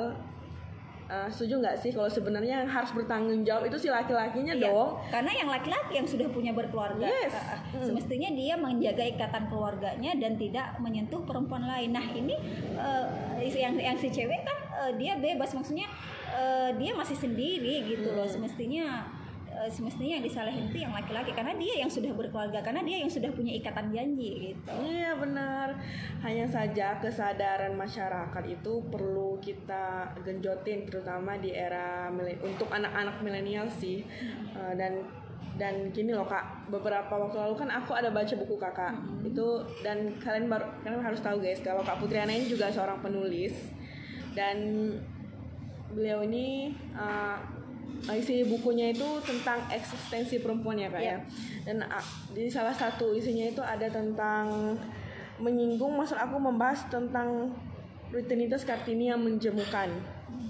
uh, 1.12 1.28
setuju 1.28 1.60
nggak 1.60 1.76
sih 1.76 1.90
kalau 1.92 2.08
sebenarnya 2.08 2.64
yang 2.64 2.70
harus 2.70 2.96
bertanggung 2.96 3.44
jawab 3.44 3.68
itu 3.68 3.76
si 3.76 3.88
laki-lakinya 3.92 4.56
iya, 4.56 4.64
dong? 4.72 4.96
Karena 5.12 5.32
yang 5.36 5.48
laki-laki 5.52 5.92
yang 6.00 6.08
sudah 6.08 6.28
punya 6.32 6.56
berkeluarga, 6.56 7.04
yes. 7.04 7.36
uh, 7.36 7.84
semestinya 7.84 8.32
dia 8.32 8.56
menjaga 8.56 9.04
ikatan 9.04 9.44
keluarganya 9.52 10.16
dan 10.16 10.40
tidak 10.40 10.80
menyentuh 10.80 11.20
perempuan 11.28 11.68
lain. 11.68 11.92
Nah 11.92 12.06
ini 12.16 12.34
uh, 12.80 13.36
yang 13.42 13.76
yang 13.76 13.96
si 14.00 14.08
cewek 14.08 14.40
kan 14.48 14.61
uh, 14.82 14.92
dia 14.98 15.14
bebas, 15.14 15.54
maksudnya 15.54 15.86
uh, 16.34 16.74
dia 16.74 16.90
masih 16.98 17.14
sendiri 17.14 17.86
gitu 17.86 18.10
hmm. 18.10 18.16
loh. 18.18 18.26
Semestinya 18.26 19.06
Eh, 19.52 19.68
semestinya 19.68 20.16
yang 20.16 20.24
disalahin 20.24 20.64
itu 20.72 20.80
yang 20.80 20.96
laki-laki 20.96 21.36
karena 21.36 21.52
dia 21.60 21.84
yang 21.84 21.90
sudah 21.92 22.08
berkeluarga 22.16 22.64
karena 22.64 22.80
dia 22.80 23.04
yang 23.04 23.12
sudah 23.12 23.28
punya 23.36 23.52
ikatan 23.52 23.92
janji 23.92 24.50
gitu. 24.50 24.72
Iya 24.80 25.12
benar. 25.14 25.76
Hanya 26.24 26.48
saja 26.48 26.96
kesadaran 26.96 27.76
masyarakat 27.76 28.44
itu 28.48 28.72
perlu 28.88 29.36
kita 29.44 30.16
genjotin 30.24 30.88
terutama 30.88 31.36
di 31.36 31.52
era 31.52 32.08
untuk 32.40 32.72
anak-anak 32.72 33.20
milenial 33.20 33.68
sih. 33.68 34.02
Hmm. 34.02 34.56
Uh, 34.56 34.74
dan 34.74 35.04
dan 35.60 35.92
gini 35.92 36.16
loh 36.16 36.24
kak 36.24 36.72
beberapa 36.72 37.12
waktu 37.12 37.36
lalu 37.36 37.54
kan 37.60 37.68
aku 37.68 37.92
ada 37.92 38.08
baca 38.08 38.32
buku 38.40 38.56
kakak 38.56 38.96
hmm. 38.96 39.28
itu 39.28 39.60
dan 39.84 40.08
kalian 40.16 40.48
baru 40.48 40.64
kalian 40.80 41.04
harus 41.04 41.20
tahu 41.20 41.44
guys 41.44 41.60
kalau 41.60 41.84
kak 41.84 42.00
Putriana 42.00 42.32
ini 42.32 42.48
juga 42.48 42.72
seorang 42.72 43.04
penulis 43.04 43.52
dan 44.32 44.56
beliau 45.92 46.24
ini 46.24 46.72
uh, 46.96 47.36
isi 48.10 48.42
bukunya 48.48 48.90
itu 48.90 49.06
tentang 49.22 49.62
eksistensi 49.70 50.42
perempuan 50.42 50.74
ya 50.74 50.88
kak 50.90 50.98
yeah. 50.98 51.18
ya 51.20 51.70
dan 51.70 51.86
uh, 51.86 52.06
di 52.34 52.50
salah 52.50 52.74
satu 52.74 53.14
isinya 53.14 53.46
itu 53.46 53.62
ada 53.62 53.86
tentang 53.86 54.74
menyinggung 55.38 55.94
maksud 55.94 56.18
aku 56.18 56.40
membahas 56.40 56.88
tentang 56.90 57.54
rutinitas 58.10 58.66
kartini 58.66 59.08
yang 59.08 59.22
menjemukan 59.22 59.88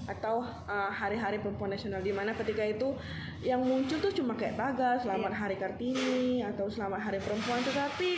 atau 0.02 0.42
uh, 0.66 0.90
hari-hari 0.90 1.38
perempuan 1.38 1.70
nasional 1.70 2.02
di 2.02 2.10
mana 2.10 2.34
ketika 2.34 2.66
itu 2.66 2.90
yang 3.38 3.62
muncul 3.62 3.98
tuh 4.02 4.10
cuma 4.10 4.34
kayak 4.34 4.58
tagar 4.58 4.98
selamat 4.98 5.30
Iya. 5.30 5.38
hari 5.38 5.56
kartini 5.58 6.42
atau 6.42 6.66
selamat 6.66 7.00
hari 7.10 7.18
perempuan 7.22 7.62
tetapi 7.62 8.10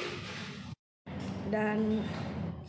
dan 1.52 2.00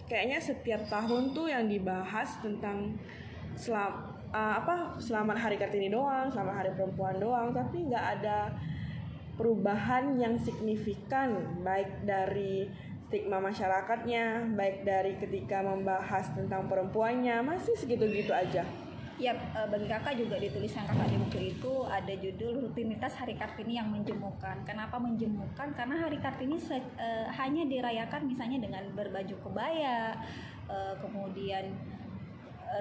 kayaknya 0.05 0.38
setiap 0.38 0.85
tahun 0.85 1.33
tuh 1.33 1.50
yang 1.50 1.65
dibahas 1.65 2.38
tentang 2.41 2.93
selam 3.57 4.15
uh, 4.29 4.53
apa 4.62 5.00
selamat 5.01 5.38
hari 5.39 5.55
kartini 5.57 5.89
doang 5.89 6.29
selamat 6.29 6.55
hari 6.65 6.71
perempuan 6.75 7.15
doang 7.17 7.55
tapi 7.55 7.88
nggak 7.89 8.05
ada 8.19 8.53
perubahan 9.35 10.15
yang 10.15 10.35
signifikan 10.39 11.59
baik 11.63 12.07
dari 12.07 12.69
stigma 13.05 13.39
masyarakatnya 13.39 14.55
baik 14.59 14.83
dari 14.83 15.15
ketika 15.15 15.63
membahas 15.63 16.35
tentang 16.35 16.67
perempuannya 16.67 17.39
masih 17.45 17.77
segitu-gitu 17.79 18.35
aja 18.35 18.67
Ya, 19.15 19.31
bagi 19.72 19.88
kakak 19.88 20.19
juga 20.19 20.36
di 20.36 20.51
tulisan 20.51 20.84
kakak 20.84 21.07
di 21.07 21.15
buku 21.15 21.39
itu 21.55 21.74
ada 21.88 22.12
judul 22.19 22.67
rutinitas 22.67 23.15
Hari 23.15 23.39
Kartini 23.39 23.79
yang 23.79 23.88
menjemukan. 23.88 24.60
Kenapa 24.67 25.00
menjemukan? 25.00 25.72
Karena 25.72 26.03
Hari 26.03 26.19
Kartini 26.19 26.60
se- 26.60 26.84
eh, 27.00 27.24
hanya 27.39 27.63
dirayakan 27.63 28.27
misalnya 28.27 28.60
dengan 28.67 28.84
berbaju 28.91 29.36
kebaya, 29.39 30.19
eh, 30.67 30.93
kemudian 31.00 31.63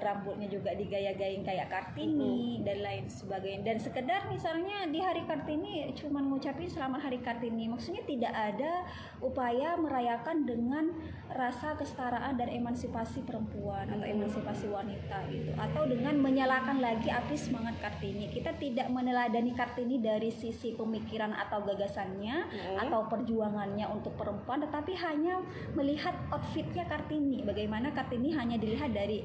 rambutnya 0.03 0.51
juga 0.51 0.75
digaya-gayain 0.75 1.45
kayak 1.47 1.69
Kartini 1.71 2.61
dan 2.67 2.83
lain 2.83 3.05
sebagainya. 3.07 3.75
Dan 3.75 3.77
sekedar 3.79 4.27
misalnya 4.27 4.89
di 4.89 4.99
Hari 4.99 5.23
Kartini 5.29 5.87
cuman 5.95 6.33
ngucapin 6.33 6.67
selamat 6.67 7.11
Hari 7.11 7.21
Kartini. 7.23 7.71
Maksudnya 7.71 8.03
tidak 8.07 8.35
ada 8.35 8.85
upaya 9.23 9.79
merayakan 9.79 10.45
dengan 10.45 10.91
rasa 11.31 11.75
kesetaraan 11.75 12.37
dan 12.37 12.53
emansipasi 12.53 13.25
perempuan 13.25 13.89
atau 13.91 14.07
emansipasi 14.07 14.69
wanita 14.71 15.25
gitu 15.33 15.51
atau 15.57 15.83
dengan 15.89 16.15
menyalakan 16.21 16.79
lagi 16.79 17.09
api 17.11 17.35
semangat 17.35 17.79
Kartini. 17.81 18.31
Kita 18.31 18.55
tidak 18.59 18.91
meneladani 18.91 19.55
Kartini 19.55 19.99
dari 20.03 20.31
sisi 20.31 20.77
pemikiran 20.77 21.33
atau 21.33 21.65
gagasannya 21.65 22.37
atau 22.79 23.07
perjuangannya 23.09 23.87
untuk 23.89 24.15
perempuan 24.19 24.63
tetapi 24.63 24.93
hanya 25.01 25.41
melihat 25.75 26.15
outfitnya 26.31 26.87
Kartini. 26.87 27.43
Bagaimana 27.43 27.91
Kartini 27.95 28.35
hanya 28.35 28.61
dilihat 28.61 28.93
dari 28.93 29.25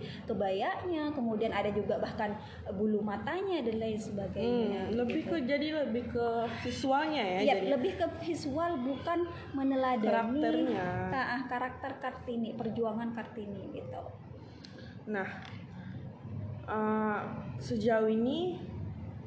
kebayanya, 0.49 1.13
kemudian 1.13 1.53
ada 1.53 1.69
juga 1.69 2.01
bahkan 2.01 2.33
bulu 2.73 3.05
matanya 3.05 3.61
dan 3.61 3.77
lain 3.77 3.99
sebagainya. 4.01 4.89
Hmm, 4.89 4.97
lebih 4.97 5.21
gitu. 5.21 5.37
ke 5.37 5.45
jadi 5.45 5.67
lebih 5.85 6.03
ke 6.09 6.27
visualnya 6.65 7.21
ya, 7.21 7.39
Ya, 7.45 7.53
jadi 7.53 7.77
lebih 7.77 7.93
ke 8.01 8.07
visual 8.25 8.81
bukan 8.81 9.29
meneladani 9.53 10.09
Karakternya. 10.09 10.87
Ah, 11.13 11.37
ah, 11.37 11.41
karakter 11.45 11.91
Kartini, 12.01 12.57
perjuangan 12.57 13.13
Kartini 13.13 13.77
gitu. 13.77 14.01
Nah, 15.13 15.29
eh, 16.65 17.21
sejauh 17.61 18.09
ini 18.09 18.57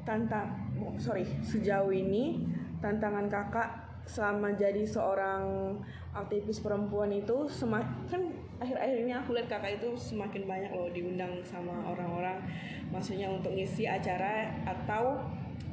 tantang, 0.03 0.75
oh, 0.83 0.99
sorry, 0.99 1.23
sejauh 1.39 1.95
ini 1.95 2.43
tantangan 2.83 3.31
kakak 3.31 3.82
selama 4.03 4.51
jadi 4.53 4.83
seorang 4.83 5.75
aktivis 6.13 6.59
perempuan 6.59 7.09
itu 7.09 7.47
semakin 7.49 8.29
akhir-akhir 8.61 8.97
ini 9.03 9.11
aku 9.15 9.33
lihat 9.35 9.47
kakak 9.49 9.81
itu 9.81 9.89
semakin 9.97 10.45
banyak 10.45 10.71
loh 10.71 10.87
diundang 10.93 11.41
sama 11.43 11.73
orang-orang, 11.87 12.39
maksudnya 12.93 13.27
untuk 13.27 13.51
ngisi 13.55 13.87
acara 13.89 14.47
atau 14.63 15.19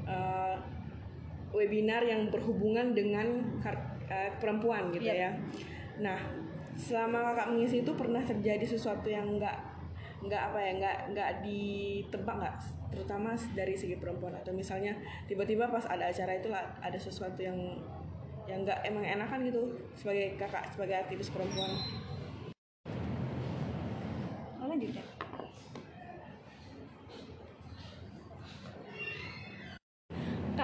eh, 0.08 0.56
webinar 1.50 2.02
yang 2.06 2.30
berhubungan 2.30 2.94
dengan 2.94 3.42
eh, 4.10 4.30
perempuan 4.38 4.90
gitu 4.90 5.10
Yep. 5.10 5.22
ya. 5.22 5.30
Nah, 6.00 6.18
selama 6.74 7.34
kakak 7.34 7.50
mengisi 7.52 7.84
itu 7.84 7.92
pernah 7.94 8.22
terjadi 8.24 8.64
sesuatu 8.64 9.06
yang 9.10 9.26
enggak 9.26 9.70
nggak 10.20 10.52
apa 10.52 10.58
ya 10.60 10.72
nggak 10.76 10.96
nggak 11.16 11.30
ditebak 11.40 12.36
nggak 12.44 12.56
terutama 12.92 13.32
dari 13.56 13.72
segi 13.72 13.96
perempuan 13.96 14.36
atau 14.36 14.52
misalnya 14.52 14.92
tiba-tiba 15.24 15.64
pas 15.72 15.80
ada 15.88 16.12
acara 16.12 16.36
itu 16.36 16.52
ada 16.52 16.98
sesuatu 17.00 17.40
yang 17.40 17.56
yang 18.50 18.66
nggak 18.66 18.82
emang 18.82 19.06
enakan 19.06 19.46
gitu 19.46 19.62
sebagai 19.94 20.34
kakak 20.34 20.74
sebagai 20.74 21.06
aktivis 21.06 21.30
perempuan 21.30 21.70
Oh, 24.60 24.68
lanjut 24.68 24.92
ya. 24.92 25.09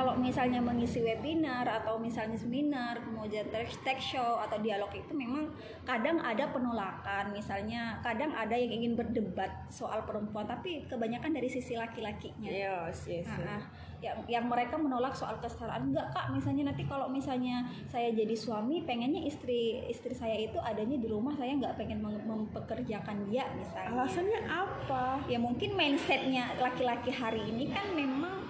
Kalau 0.07 0.23
misalnya 0.23 0.63
mengisi 0.63 1.03
webinar 1.03 1.67
atau 1.67 1.99
misalnya 1.99 2.39
seminar, 2.39 2.95
kemudian 3.03 3.43
tech 3.51 3.99
show 3.99 4.39
atau 4.39 4.55
dialog 4.63 4.87
itu 4.95 5.11
memang 5.11 5.51
kadang 5.83 6.23
ada 6.23 6.47
penolakan. 6.55 7.35
Misalnya 7.35 7.99
kadang 8.07 8.31
ada 8.31 8.55
yang 8.55 8.71
ingin 8.71 8.95
berdebat 8.95 9.67
soal 9.67 10.07
perempuan, 10.07 10.47
tapi 10.47 10.87
kebanyakan 10.87 11.35
dari 11.35 11.51
sisi 11.51 11.75
laki-lakinya. 11.75 12.47
yes 12.47 13.11
yes, 13.11 13.27
yes. 13.27 13.27
Ah, 13.27 13.59
ah. 13.59 13.63
yang 13.99 14.19
yang 14.31 14.45
mereka 14.47 14.79
menolak 14.79 15.11
soal 15.11 15.43
kesetaraan 15.43 15.91
enggak 15.91 16.07
kak 16.15 16.31
misalnya 16.31 16.71
nanti 16.71 16.87
kalau 16.87 17.11
misalnya 17.11 17.67
saya 17.89 18.13
jadi 18.15 18.37
suami 18.37 18.85
pengennya 18.87 19.25
istri 19.27 19.83
istri 19.89 20.13
saya 20.13 20.37
itu 20.37 20.61
adanya 20.61 21.01
di 21.01 21.09
rumah 21.09 21.33
saya 21.35 21.57
nggak 21.57 21.81
pengen 21.81 22.05
mem- 22.05 22.23
mempekerjakan 22.29 23.25
dia 23.27 23.49
misalnya 23.57 23.97
alasannya 23.97 24.41
apa 24.47 25.25
ya 25.27 25.41
mungkin 25.41 25.75
mindsetnya 25.75 26.61
laki-laki 26.61 27.09
hari 27.09 27.41
ini 27.49 27.73
kan 27.73 27.89
memang 27.97 28.46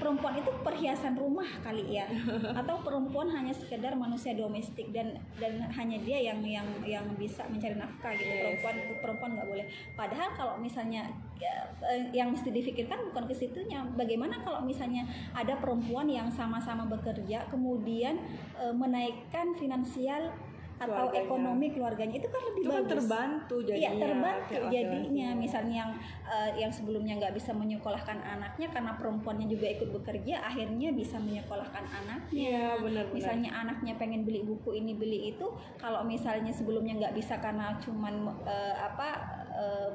perempuan 0.00 0.40
itu 0.40 0.48
perhiasan 0.64 1.14
rumah 1.20 1.46
kali 1.60 2.00
ya. 2.00 2.08
Atau 2.60 2.80
perempuan 2.80 3.28
hanya 3.28 3.52
sekedar 3.52 3.92
manusia 3.92 4.32
domestik 4.32 4.88
dan 4.90 5.20
dan 5.36 5.68
hanya 5.76 6.00
dia 6.00 6.32
yang 6.32 6.40
yang 6.40 6.66
yang 6.82 7.04
bisa 7.20 7.44
mencari 7.46 7.76
nafkah 7.76 8.16
gitu. 8.16 8.32
Yes. 8.32 8.40
perempuan 8.40 8.74
itu 8.80 8.94
perempuan 9.04 9.30
nggak 9.36 9.48
boleh. 9.52 9.66
Padahal 9.92 10.28
kalau 10.32 10.54
misalnya 10.56 11.04
ya, 11.36 11.68
eh, 11.84 12.08
yang 12.16 12.32
mesti 12.32 12.48
difikirkan 12.48 13.12
bukan 13.12 13.28
ke 13.28 13.34
situnya. 13.36 13.84
Bagaimana 13.92 14.40
kalau 14.40 14.64
misalnya 14.64 15.04
ada 15.36 15.60
perempuan 15.60 16.08
yang 16.08 16.32
sama-sama 16.32 16.88
bekerja 16.88 17.44
kemudian 17.52 18.16
eh, 18.56 18.72
menaikkan 18.72 19.52
finansial 19.60 20.32
atau 20.80 21.12
Keluarganya. 21.12 21.20
ekonomi 21.22 21.66
keluarganya 21.68 22.16
itu 22.16 22.28
kan 22.28 22.42
lebih 22.42 22.62
itu 22.62 22.66
kan 22.66 22.76
bagus 22.80 22.92
terbantu 22.96 23.56
jadinya 23.60 23.80
Iya 23.84 23.90
terbantu 24.00 24.40
laki-laki. 24.56 24.72
jadinya 24.72 25.28
misalnya 25.36 25.74
yang 25.76 25.90
eh, 26.24 26.50
yang 26.56 26.72
sebelumnya 26.72 27.14
nggak 27.16 27.34
bisa 27.36 27.50
menyekolahkan 27.52 28.18
anaknya 28.18 28.66
karena 28.66 28.92
perempuannya 28.96 29.46
juga 29.46 29.66
ikut 29.68 29.92
bekerja 29.92 30.34
akhirnya 30.40 30.88
bisa 30.90 31.16
menyekolahkan 31.16 31.84
anaknya. 31.84 32.32
Iya, 32.32 32.66
benar-benar. 32.80 33.12
Misalnya 33.12 33.50
anaknya 33.54 33.92
pengen 33.94 34.24
beli 34.24 34.40
buku 34.40 34.72
ini 34.72 34.96
beli 34.96 35.30
itu 35.30 35.46
kalau 35.76 36.00
misalnya 36.02 36.48
sebelumnya 36.48 36.96
nggak 36.96 37.14
bisa 37.14 37.36
karena 37.36 37.76
cuman 37.76 38.14
eh, 38.42 38.74
apa 38.74 39.08
eh, 39.52 39.90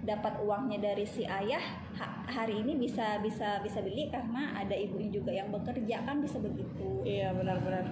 dapat 0.00 0.40
uangnya 0.40 0.80
dari 0.80 1.04
si 1.04 1.28
ayah 1.28 1.60
ha- 1.92 2.24
hari 2.24 2.56
ini 2.56 2.72
bisa 2.74 3.20
bisa 3.20 3.60
bisa 3.60 3.84
beli 3.84 4.08
karena 4.08 4.54
ada 4.54 4.72
ibunya 4.72 5.10
juga 5.10 5.28
yang 5.28 5.50
bekerja 5.50 6.00
kan 6.00 6.22
bisa 6.22 6.38
begitu. 6.38 7.02
Iya 7.02 7.34
benar-benar. 7.34 7.84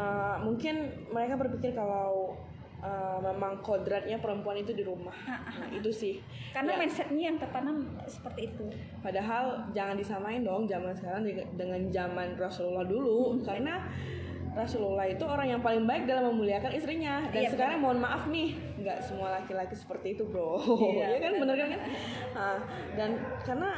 Eh, 0.00 0.36
mungkin 0.40 0.74
mereka 1.12 1.36
berpikir 1.36 1.76
kalau 1.76 2.32
eh, 2.80 3.18
memang 3.20 3.60
kodratnya 3.60 4.16
perempuan 4.16 4.56
itu 4.56 4.72
di 4.72 4.80
rumah. 4.80 5.12
Nah, 5.28 5.68
itu 5.68 5.92
sih. 5.92 6.16
Karena 6.48 6.72
Ya, 6.72 6.78
mindsetnya 6.80 7.22
yang 7.28 7.36
tertanam 7.36 7.76
seperti 8.08 8.48
itu. 8.48 8.64
Padahal 9.04 9.68
jangan 9.76 10.00
disamain 10.00 10.40
dong 10.40 10.64
zaman 10.64 10.96
sekarang 10.96 11.28
dengan- 11.52 11.92
zaman 11.92 12.32
Rasulullah 12.40 12.88
dulu. 12.88 13.36
Karena 13.44 13.84
Rasulullah 14.50 15.04
itu 15.04 15.22
orang 15.22 15.46
yang 15.46 15.60
paling 15.60 15.84
baik 15.84 16.08
dalam 16.08 16.32
memuliakan 16.32 16.72
istrinya. 16.72 17.20
Dan 17.28 17.44
Iya, 17.44 17.50
sekarang 17.52 17.84
mohon 17.84 18.00
maaf 18.00 18.26
nih 18.26 18.56
nggak 18.80 18.98
semua 19.04 19.28
laki-laki 19.36 19.76
seperti 19.76 20.16
itu 20.16 20.24
bro. 20.24 20.56
Iya, 20.56 21.04
Iya 21.12 21.18
kan 21.20 21.32
bener 21.36 21.56
kan? 21.60 21.70
Nah, 22.32 22.56
dan 22.96 23.10
karena 23.44 23.70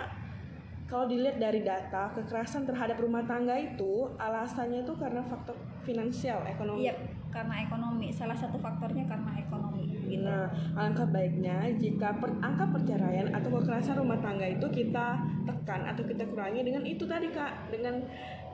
kalau 0.93 1.09
dilihat 1.09 1.41
dari 1.41 1.65
data 1.65 2.13
kekerasan 2.13 2.69
terhadap 2.69 3.01
rumah 3.01 3.25
tangga 3.25 3.57
itu 3.57 4.13
alasannya 4.21 4.85
itu 4.85 4.93
karena 5.01 5.25
faktor 5.25 5.57
finansial 5.89 6.45
ekonomi 6.45 6.85
Iya, 6.85 6.93
karena 7.33 7.65
ekonomi. 7.65 8.13
Salah 8.13 8.37
satu 8.37 8.61
faktornya 8.61 9.09
karena 9.09 9.33
ekonomi. 9.41 9.89
Gitu. 10.05 10.21
Nah, 10.21 10.53
angka 10.77 11.09
baiknya 11.09 11.73
jika 11.81 12.21
per, 12.21 12.37
angka 12.45 12.69
perceraian 12.77 13.33
atau 13.33 13.49
kekerasan 13.57 14.05
rumah 14.05 14.21
tangga 14.21 14.45
itu 14.45 14.69
kita 14.69 15.17
tekan 15.49 15.89
atau 15.89 16.05
kita 16.05 16.29
kurangi 16.29 16.61
dengan 16.61 16.85
itu 16.85 17.09
tadi 17.09 17.33
kak, 17.33 17.73
dengan 17.73 18.05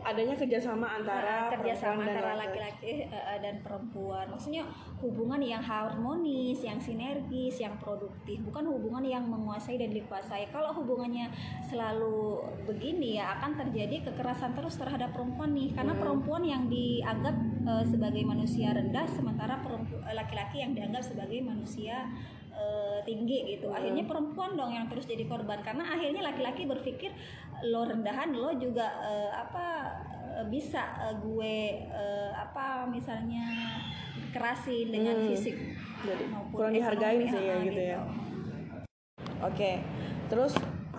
adanya 0.09 0.35
kerjasama 0.35 0.87
antara 0.89 1.49
Nah, 1.49 1.53
kerjasama 1.55 2.01
perempuan 2.01 2.07
dan 2.09 2.17
antara 2.17 2.33
laki-laki. 2.41 2.93
eh, 3.07 3.39
dan 3.39 3.55
perempuan. 3.61 4.27
Maksudnya 4.29 4.65
hubungan 4.99 5.41
yang 5.45 5.61
harmonis, 5.61 6.59
yang 6.61 6.81
sinergis, 6.81 7.61
yang 7.61 7.77
produktif, 7.77 8.41
bukan 8.43 8.65
hubungan 8.67 9.05
yang 9.05 9.25
menguasai 9.25 9.77
dan 9.77 9.93
dikuasai. 9.93 10.49
Kalau 10.49 10.73
hubungannya 10.73 11.29
selalu 11.63 12.41
begini 12.65 13.21
ya 13.21 13.37
akan 13.39 13.61
terjadi 13.61 14.09
kekerasan 14.09 14.57
terus 14.57 14.75
terhadap 14.75 15.13
perempuan 15.13 15.53
nih, 15.53 15.71
karena 15.73 15.93
Hmm. 15.93 16.03
perempuan 16.03 16.43
yang 16.43 16.67
dianggap 16.67 17.37
eh, 17.69 17.85
sebagai 17.85 18.25
manusia 18.25 18.73
rendah, 18.73 19.05
sementara 19.05 19.61
laki-laki 20.09 20.65
yang 20.65 20.73
dianggap 20.73 21.05
sebagai 21.05 21.45
manusia 21.45 22.09
eh, 22.53 22.99
tinggi 23.05 23.57
gitu. 23.57 23.69
Hmm. 23.69 23.79
Akhirnya 23.79 24.05
perempuan 24.09 24.57
dong 24.57 24.73
yang 24.73 24.87
terus 24.89 25.05
jadi 25.09 25.25
korban 25.25 25.61
karena 25.61 25.85
akhirnya 25.89 26.23
laki-laki 26.25 26.65
berpikir 26.69 27.13
lo 27.67 27.85
rendahan 27.85 28.31
lo 28.35 28.55
juga 28.57 28.87
eh, 29.03 29.31
apa 29.35 29.67
eh, 30.39 30.47
bisa 30.47 31.09
eh, 31.09 31.15
gue 31.19 31.57
eh, 31.89 32.31
apa 32.33 32.87
misalnya 32.87 33.47
kerasin 34.31 34.93
dengan 34.93 35.17
Hmm. 35.19 35.29
fisik 35.33 35.57
Jadi 36.05 36.25
maupun 36.31 36.55
kurang 36.55 36.75
dihargain 36.77 37.27
sih 37.27 37.43
ya 37.43 37.55
ah, 37.59 37.65
gitu 37.65 37.81
ya. 37.83 37.99
Oke, 39.39 39.83
terus 40.31 40.55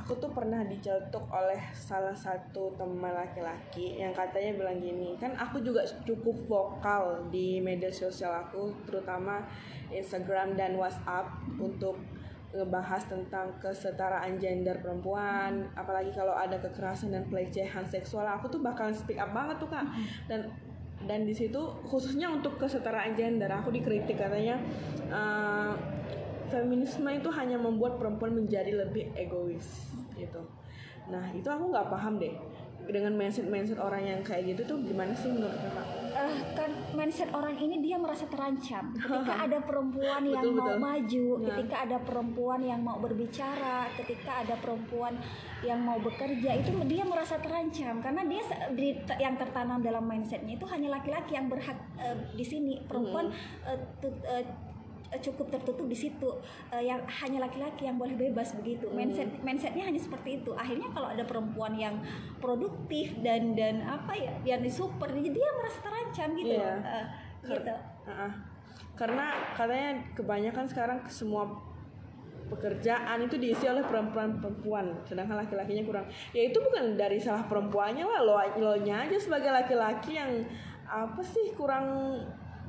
aku 0.10 0.26
tuh 0.26 0.34
pernah 0.34 0.66
dicetuk 0.66 1.22
oleh 1.30 1.70
salah 1.70 2.18
satu 2.18 2.74
teman 2.74 3.14
laki-laki 3.14 4.02
yang 4.02 4.10
katanya 4.10 4.58
bilang 4.58 4.82
gini 4.82 5.14
kan 5.22 5.38
aku 5.38 5.62
juga 5.62 5.86
cukup 6.02 6.34
vokal 6.50 7.30
di 7.30 7.62
media 7.62 7.94
sosial 7.94 8.34
aku 8.34 8.74
terutama 8.90 9.46
Instagram 9.94 10.58
dan 10.58 10.74
WhatsApp 10.82 11.30
untuk 11.62 12.02
ngebahas 12.50 13.06
tentang 13.06 13.54
kesetaraan 13.62 14.42
gender 14.42 14.82
perempuan. 14.82 15.70
Apalagi 15.78 16.10
kalau 16.10 16.34
ada 16.34 16.58
kekerasan 16.58 17.14
dan 17.14 17.30
pelecehan 17.30 17.86
seksual 17.86 18.26
aku 18.26 18.50
tuh 18.50 18.66
bakalan 18.66 18.90
speak 18.90 19.22
up 19.22 19.30
banget 19.30 19.62
tuh 19.62 19.70
kak. 19.70 19.86
Dan 20.26 20.50
dan 21.06 21.30
di 21.30 21.38
situ 21.38 21.62
khususnya 21.86 22.34
untuk 22.34 22.58
kesetaraan 22.58 23.14
gender 23.14 23.54
aku 23.54 23.70
dikritik 23.70 24.18
katanya 24.18 24.58
uh, 25.14 25.78
feminisme 26.50 27.08
itu 27.14 27.30
hanya 27.30 27.62
membuat 27.62 28.02
perempuan 28.02 28.34
menjadi 28.34 28.74
lebih 28.74 29.14
egois 29.14 29.89
gitu 30.20 30.42
nah 31.08 31.26
itu 31.32 31.48
aku 31.48 31.64
nggak 31.68 31.88
paham 31.88 32.16
deh 32.16 32.36
dengan 32.82 33.14
mindset 33.14 33.46
mindset 33.46 33.78
orang 33.78 34.02
yang 34.02 34.20
kayak 34.20 34.50
gitu 34.50 34.66
tuh 34.66 34.78
gimana 34.82 35.14
sih 35.14 35.30
menurut 35.30 35.54
kakak? 35.54 35.86
Uh, 36.10 36.34
kan 36.52 36.72
mindset 36.92 37.30
orang 37.30 37.54
ini 37.54 37.78
dia 37.80 37.94
merasa 37.96 38.26
terancam 38.26 38.90
ketika 38.98 39.36
ada 39.40 39.62
perempuan 39.62 40.26
yang 40.26 40.42
Betul, 40.42 40.58
mau 40.58 40.66
betul. 40.66 40.80
maju, 40.82 41.26
Nah. 41.30 41.46
ketika 41.54 41.76
ada 41.80 41.98
perempuan 42.00 42.60
yang 42.64 42.82
mau 42.82 42.98
berbicara, 42.98 43.78
ketika 43.94 44.42
ada 44.42 44.58
perempuan 44.58 45.14
yang 45.62 45.78
mau 45.78 46.02
bekerja 46.02 46.50
itu 46.56 46.72
dia 46.84 47.06
merasa 47.06 47.38
terancam 47.38 48.02
karena 48.02 48.26
dia 48.26 48.42
di- 48.72 48.98
yang 49.18 49.38
tertanam 49.38 49.80
dalam 49.80 50.02
mindsetnya 50.04 50.58
itu 50.58 50.66
hanya 50.66 50.90
laki-laki 50.92 51.32
yang 51.32 51.46
berhak 51.46 51.78
eh, 51.96 52.18
di 52.32 52.42
sini 52.44 52.82
perempuan 52.82 53.30
eh, 53.64 53.78
tut- 54.00 54.24
eh, 54.24 54.50
cukup 55.18 55.50
tertutup 55.50 55.90
di 55.90 55.98
situ 55.98 56.30
Eh, 56.70 56.86
yang 56.86 57.02
hanya 57.10 57.50
laki-laki 57.50 57.90
yang 57.90 57.98
boleh 57.98 58.14
bebas 58.14 58.54
begitu 58.54 58.86
mindset 58.94 59.26
mindsetnya 59.42 59.90
hanya 59.90 59.98
seperti 59.98 60.44
itu 60.44 60.54
akhirnya 60.54 60.86
kalau 60.94 61.10
ada 61.10 61.26
perempuan 61.26 61.74
yang 61.74 61.98
produktif 62.38 63.18
dan 63.26 63.58
dan 63.58 63.82
apa 63.82 64.14
ya 64.14 64.34
yang 64.46 64.62
disupport 64.62 65.10
dia 65.18 65.34
dia 65.34 65.50
merasa 65.58 65.80
terancam 65.82 66.30
gitu 66.38 66.54
Iya. 66.54 66.74
Eh, 66.78 67.06
gitu 67.50 67.76
Uh-uh. 68.10 68.32
Karena 68.98 69.34
katanya 69.54 70.02
kebanyakan 70.18 70.66
sekarang 70.66 71.00
semua 71.08 71.46
pekerjaan 72.50 73.22
itu 73.22 73.38
diisi 73.38 73.70
oleh 73.70 73.86
perempuan-perempuan, 73.86 75.06
sedangkan 75.06 75.46
laki-lakinya 75.46 75.86
kurang. 75.86 76.06
Ya 76.34 76.50
itu 76.50 76.58
bukan 76.58 76.98
dari 76.98 77.22
salah 77.22 77.46
perempuannya 77.46 78.02
lah, 78.02 78.26
lo 78.26 78.36
lo 78.58 78.74
nya 78.82 79.06
aja 79.06 79.16
sebagai 79.22 79.54
laki-laki 79.54 80.18
yang 80.18 80.42
apa 80.90 81.22
sih 81.22 81.54
kurang 81.54 82.18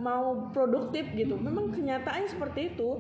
mau 0.01 0.49
produktif 0.51 1.07
gitu. 1.13 1.37
Memang 1.37 1.69
kenyataannya 1.71 2.27
seperti 2.27 2.75
itu. 2.75 2.99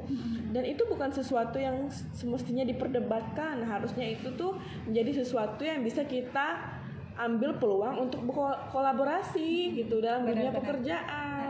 Dan 0.52 0.69
itu 0.69 0.85
bukan 0.87 1.09
sesuatu 1.11 1.57
yang 1.57 1.88
semestinya 2.12 2.62
diperdebatkan. 2.62 3.64
Harusnya 3.64 4.04
itu 4.04 4.30
tuh 4.37 4.61
menjadi 4.85 5.25
sesuatu 5.25 5.64
yang 5.64 5.80
bisa 5.80 6.04
kita 6.04 6.78
ambil 7.21 7.57
peluang 7.61 8.09
untuk 8.09 8.25
berkolaborasi 8.25 9.76
gitu 9.76 10.00
dalam 10.00 10.25
dunia 10.25 10.52
pekerjaan. 10.54 11.50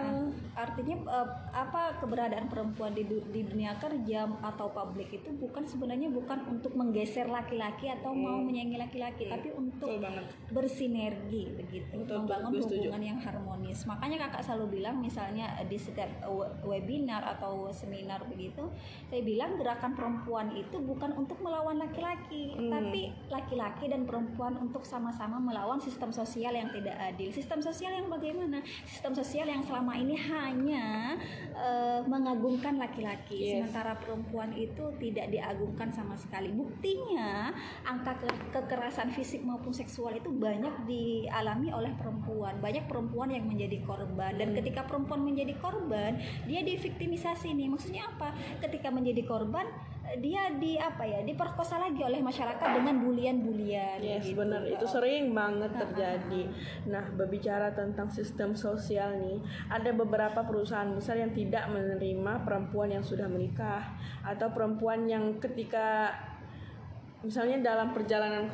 Artinya 0.60 0.96
eh, 1.08 1.28
apa 1.50 1.96
keberadaan 1.96 2.46
perempuan 2.46 2.92
di, 2.92 3.02
du- 3.02 3.24
di 3.26 3.42
dunia 3.42 3.74
kerja 3.76 4.28
atau 4.40 4.68
publik 4.68 5.08
itu 5.10 5.32
bukan 5.32 5.64
sebenarnya 5.64 6.08
bukan 6.08 6.44
untuk 6.46 6.76
menggeser 6.76 7.26
laki-laki 7.26 7.88
atau 7.88 8.12
mau 8.12 8.36
menyaingi 8.38 8.76
laki-laki 8.76 9.26
tapi 9.26 9.48
untuk 9.50 9.88
bersinergi 10.50 11.54
begitu. 11.54 11.94
Betul, 11.96 12.24
membangun 12.24 12.50
betul, 12.50 12.58
gue 12.58 12.66
setuju. 12.66 12.80
hubungan 12.84 13.02
yang 13.06 13.18
harmonis. 13.18 13.78
Makanya 13.84 14.16
kakak 14.28 14.42
selalu 14.44 14.66
bilang 14.76 14.98
misalnya 14.98 15.56
eh, 15.56 15.66
di 15.66 15.78
setiap 15.78 16.10
eh, 16.20 16.28
we- 16.28 16.52
webinar 16.66 17.22
atau 17.24 17.70
seminar 17.70 18.22
begitu 18.26 18.68
saya 19.06 19.22
bilang 19.22 19.56
gerakan 19.56 19.94
perempuan 19.94 20.52
itu 20.52 20.76
bukan 20.78 21.16
untuk 21.16 21.40
melawan 21.40 21.76
laki-laki 21.76 22.42
Hmm. 22.50 22.68
tapi 22.68 23.14
laki-laki 23.28 23.86
dan 23.86 24.04
perempuan 24.04 24.58
untuk 24.58 24.82
sama-sama 24.82 25.38
melawan 25.38 25.78
sistem 25.78 26.10
sosial 26.10 26.50
yang 26.50 26.68
tidak 26.68 26.98
adil. 26.98 27.30
Sistem 27.30 27.58
sosial 27.58 27.92
yang 27.92 28.06
bagaimana? 28.06 28.58
Sistem 28.84 29.12
sosial 29.14 29.46
yang 29.46 29.62
selama 29.62 29.94
ini 29.94 30.18
hanya 30.50 31.14
eh, 31.54 32.00
mengagungkan 32.04 32.76
laki-laki. 32.76 33.38
Yes. 33.38 33.70
sementara 33.70 33.94
perempuan 34.02 34.50
itu 34.58 34.90
tidak 34.98 35.30
diagungkan 35.30 35.94
sama 35.94 36.18
sekali. 36.18 36.50
Buktinya 36.50 37.54
angka 37.86 38.18
ke- 38.18 38.50
kekerasan 38.50 39.14
fisik 39.14 39.46
maupun 39.46 39.70
seksual 39.70 40.18
itu 40.18 40.34
banyak 40.34 40.90
dialami 40.90 41.70
oleh 41.70 41.94
perempuan. 41.94 42.58
Banyak 42.58 42.90
perempuan 42.90 43.30
yang 43.30 43.46
menjadi 43.46 43.78
korban. 43.86 44.34
Dan 44.34 44.52
ketika 44.58 44.82
perempuan 44.90 45.22
menjadi 45.22 45.54
korban 45.62 46.18
dia 46.50 46.60
diviktimisasi 46.66 47.54
nih. 47.54 47.70
Maksudnya 47.70 48.10
apa? 48.10 48.34
Ketika 48.58 48.90
menjadi 48.90 49.22
korban 49.22 49.70
dia 50.18 50.50
di 50.58 50.74
apa 50.74 51.06
ya 51.06 51.22
diperkosa 51.22 51.78
lagi 51.78 52.02
oleh 52.02 52.18
masyarakat 52.18 52.68
dengan 52.74 52.98
bulian-bulian 53.06 54.02
Yes, 54.02 54.26
gitu. 54.26 54.42
benar. 54.42 54.66
Itu 54.66 54.86
sering 54.88 55.30
banget 55.30 55.70
terjadi. 55.76 56.42
Nah, 56.90 57.04
berbicara 57.14 57.70
tentang 57.70 58.10
sistem 58.10 58.58
sosial 58.58 59.20
nih, 59.22 59.38
ada 59.70 59.90
beberapa 59.94 60.42
perusahaan 60.42 60.90
besar 60.90 61.20
yang 61.22 61.30
tidak 61.30 61.70
menerima 61.70 62.42
perempuan 62.42 62.90
yang 62.90 63.04
sudah 63.04 63.30
menikah 63.30 63.94
atau 64.26 64.50
perempuan 64.50 65.06
yang 65.06 65.38
ketika 65.38 66.10
misalnya 67.20 67.60
dalam 67.60 67.92
perjalanan 67.92 68.48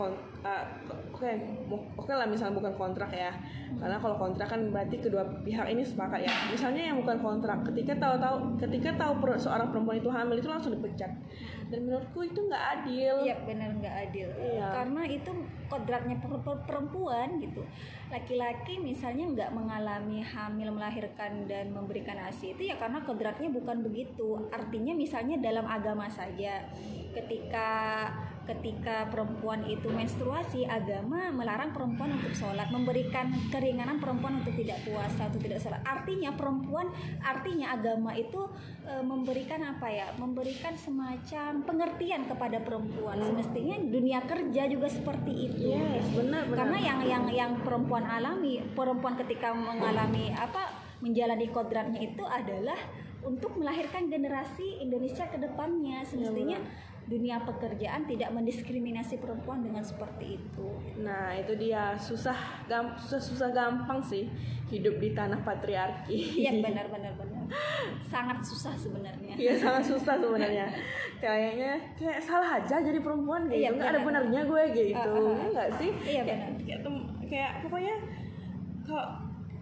uh, 0.46 0.62
oke 1.10 1.30
mo- 1.66 1.86
oke 1.98 2.12
lah 2.14 2.26
misalnya 2.28 2.54
bukan 2.54 2.74
kontrak 2.78 3.10
ya. 3.10 3.34
Karena 3.76 3.98
kalau 3.98 4.16
kontrak 4.16 4.46
kan 4.46 4.60
berarti 4.70 5.02
kedua 5.02 5.26
pihak 5.42 5.66
ini 5.66 5.82
sepakat 5.82 6.22
ya. 6.22 6.32
Misalnya 6.48 6.92
yang 6.92 7.02
bukan 7.02 7.18
kontrak 7.18 7.58
ketika 7.72 7.98
tahu-tahu 7.98 8.54
ketika 8.62 8.94
tahu 8.94 9.12
per- 9.18 9.40
seorang 9.40 9.68
perempuan 9.74 9.98
itu 9.98 10.10
hamil 10.12 10.38
itu 10.38 10.46
langsung 10.46 10.72
dipecat. 10.78 11.10
Dan 11.66 11.90
menurutku 11.90 12.22
itu 12.22 12.38
nggak 12.46 12.64
adil. 12.78 13.14
Iya 13.26 13.36
benar 13.42 13.70
nggak 13.74 13.96
adil. 14.08 14.28
Iya. 14.36 14.66
karena 14.70 15.02
itu 15.08 15.30
kodratnya 15.66 16.16
per- 16.22 16.42
per- 16.46 16.62
perempuan 16.62 17.42
gitu. 17.42 17.66
Laki-laki 18.06 18.78
misalnya 18.78 19.24
nggak 19.34 19.50
mengalami 19.50 20.22
hamil 20.22 20.70
melahirkan 20.70 21.50
dan 21.50 21.74
memberikan 21.74 22.14
asi 22.22 22.54
itu 22.54 22.70
ya 22.70 22.78
karena 22.78 23.02
kodratnya 23.02 23.50
bukan 23.50 23.82
begitu. 23.82 24.38
Artinya 24.54 24.94
misalnya 24.94 25.42
dalam 25.42 25.66
agama 25.66 26.06
saja 26.06 26.62
ketika 27.10 28.06
ketika 28.46 29.10
perempuan 29.10 29.66
itu 29.66 29.90
menstruasi 29.90 30.64
agama 30.64 31.34
melarang 31.34 31.74
perempuan 31.74 32.14
untuk 32.14 32.30
sholat 32.32 32.70
memberikan 32.70 33.28
keringanan 33.50 33.98
perempuan 33.98 34.40
untuk 34.40 34.54
tidak 34.54 34.78
puasa 34.86 35.26
untuk 35.26 35.42
tidak 35.42 35.58
sholat. 35.60 35.82
Artinya 35.82 36.32
perempuan 36.38 36.88
artinya 37.20 37.74
agama 37.74 38.14
itu 38.14 38.46
e, 38.86 39.02
memberikan 39.02 39.60
apa 39.66 39.90
ya? 39.90 40.06
Memberikan 40.16 40.78
semacam 40.78 41.66
pengertian 41.66 42.30
kepada 42.30 42.62
perempuan. 42.62 43.18
Semestinya 43.18 43.76
dunia 43.82 44.22
kerja 44.24 44.62
juga 44.70 44.88
seperti 44.88 45.32
itu. 45.50 45.74
Yes 45.74 46.06
benar 46.14 46.46
benar. 46.46 46.64
Karena 46.66 46.78
yang 46.78 47.00
yang 47.02 47.24
yang 47.28 47.52
perempuan 47.60 48.06
alami 48.06 48.62
perempuan 48.72 49.18
ketika 49.18 49.50
mengalami 49.50 50.30
apa 50.30 50.86
menjalani 51.02 51.46
kodratnya 51.52 52.00
itu 52.00 52.24
adalah 52.24 52.78
untuk 53.26 53.58
melahirkan 53.58 54.06
generasi 54.06 54.80
Indonesia 54.80 55.26
ke 55.26 55.36
depannya. 55.36 56.06
Semestinya 56.06 56.62
dunia 57.06 57.38
pekerjaan 57.38 58.02
tidak 58.02 58.30
mendiskriminasi 58.30 59.16
perempuan 59.16 59.62
dengan 59.62 59.78
seperti 59.78 60.36
itu 60.36 60.68
Nah 60.98 61.30
itu 61.32 61.54
dia 61.54 61.94
susah 61.94 62.34
gam 62.66 62.94
susah 62.94 63.22
susah 63.22 63.48
gampang 63.50 64.02
sih 64.02 64.26
hidup 64.66 64.98
di 64.98 65.14
tanah 65.14 65.38
patriarki. 65.40 66.42
iya 66.42 66.58
benar 66.66 66.90
benar 66.90 67.14
benar 67.14 67.46
sangat 68.02 68.42
susah 68.42 68.74
sebenarnya 68.74 69.38
Iya 69.38 69.54
sangat 69.54 69.86
susah 69.86 70.18
sebenarnya. 70.18 70.66
Kayaknya 71.16 71.78
kayak 71.94 72.18
salah 72.18 72.58
aja 72.58 72.80
jadi 72.80 72.98
perempuan 72.98 73.46
gitu. 73.46 73.62
Iya, 73.62 73.68
nggak 73.70 73.86
ada 73.86 74.00
benar. 74.00 74.06
benarnya 74.26 74.40
gue 74.42 74.62
gitu. 74.74 75.12
Ah, 75.14 75.22
ah, 75.22 75.30
ah. 75.30 75.46
Iya 75.46 75.64
sih? 75.78 75.90
Iya, 76.02 76.22
Kayak- 76.24 76.26
benar. 76.26 76.50
Kayak, 76.58 76.80
kayak 77.22 77.52
pokoknya 77.62 77.94
kalau 78.82 79.06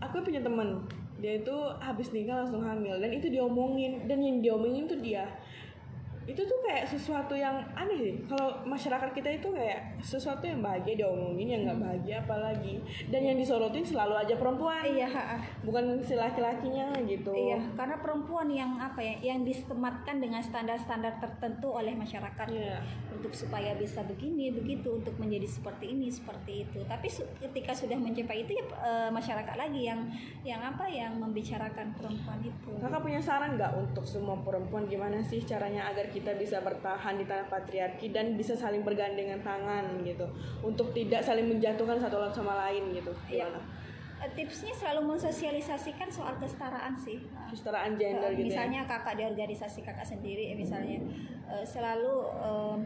aku 0.01 0.17
punya 0.23 0.41
temen 0.41 0.69
dia 1.15 1.41
itu 1.41 1.57
habis 1.79 2.09
nikah 2.11 2.41
langsung 2.41 2.61
hamil 2.61 2.97
dan 2.97 3.09
itu 3.09 3.29
diomongin 3.29 4.05
dan 4.05 4.21
yang 4.21 4.41
diomongin 4.41 4.85
tuh 4.85 5.01
dia 5.01 5.25
itu 6.25 6.41
tuh 6.41 6.59
kayak 6.65 6.89
sesuatu 6.89 7.37
yang 7.37 7.61
aneh 7.77 7.99
sih. 8.01 8.15
Kalau 8.25 8.65
masyarakat 8.65 9.11
kita 9.13 9.29
itu 9.29 9.49
kayak 9.53 10.01
sesuatu 10.01 10.45
yang 10.45 10.65
bahagia 10.65 11.05
diomongin 11.05 11.49
yang 11.53 11.61
nggak 11.69 11.81
bahagia 11.81 12.17
apalagi. 12.25 12.81
Dan 13.13 13.21
yang 13.29 13.37
disorotin 13.37 13.85
selalu 13.85 14.17
aja 14.17 14.35
perempuan. 14.41 14.85
Iya 14.85 15.09
bukan 15.65 16.01
si 16.05 16.15
laki-lakinya 16.15 16.93
gitu. 17.09 17.33
Iya, 17.33 17.61
karena 17.75 17.97
perempuan 17.99 18.49
yang 18.53 18.77
apa 18.77 19.01
ya, 19.01 19.35
yang 19.35 19.43
disematkan 19.43 20.21
dengan 20.21 20.41
standar-standar 20.45 21.19
tertentu 21.19 21.73
oleh 21.73 21.97
masyarakat. 21.97 22.47
Iya. 22.49 22.79
untuk 23.15 23.31
supaya 23.49 23.73
bisa 23.81 24.05
begini, 24.05 24.53
begitu, 24.53 25.01
untuk 25.01 25.17
menjadi 25.17 25.49
seperti 25.49 25.97
ini, 25.97 26.13
seperti 26.13 26.69
itu. 26.69 26.85
Tapi 26.85 27.09
su- 27.09 27.25
ketika 27.41 27.73
sudah 27.73 27.97
mencapai 27.97 28.45
itu 28.45 28.53
ya 28.53 28.65
eh, 28.85 29.09
masyarakat 29.09 29.57
lagi 29.57 29.89
yang 29.89 30.05
yang 30.45 30.61
apa, 30.61 30.85
yang 30.93 31.17
membicarakan 31.17 31.97
perempuan 31.97 32.37
itu. 32.45 32.77
Kakak 32.77 33.01
punya 33.01 33.25
saran 33.25 33.57
nggak 33.57 33.73
untuk 33.81 34.05
semua 34.05 34.37
perempuan? 34.45 34.85
Gimana 34.85 35.25
sih 35.25 35.41
caranya 35.41 35.89
agar 35.89 36.13
kita 36.15 36.39
bisa 36.39 36.63
bertahan 36.63 37.19
di 37.19 37.27
tanah 37.27 37.51
patriarki 37.51 38.15
dan 38.15 38.39
bisa 38.39 38.55
saling 38.55 38.87
bergandengan 38.87 39.43
tangan 39.43 39.99
gitu. 40.07 40.23
Untuk 40.63 40.95
tidak 40.95 41.27
saling 41.27 41.51
menjatuhkan 41.51 41.99
satu 41.99 42.23
sama 42.31 42.55
lain 42.71 42.95
gitu. 42.95 43.11
Iya. 43.27 43.51
gimana? 43.51 43.61
Eh, 44.23 44.31
tipsnya 44.33 44.71
selalu 44.73 45.19
mensosialisasikan 45.19 46.07
soal 46.09 46.39
kesetaraan 46.39 46.95
sih. 46.95 47.19
Kesetaraan 47.51 47.99
gender 47.99 48.31
Eh, 48.31 48.39
gitu 48.39 48.47
misalnya 48.55 48.87
kakak 48.87 49.19
di 49.19 49.27
organisasi 49.27 49.83
kakak 49.83 50.07
sendiri 50.07 50.55
eh, 50.55 50.57
misalnya. 50.57 51.03
Selalu 51.67 52.15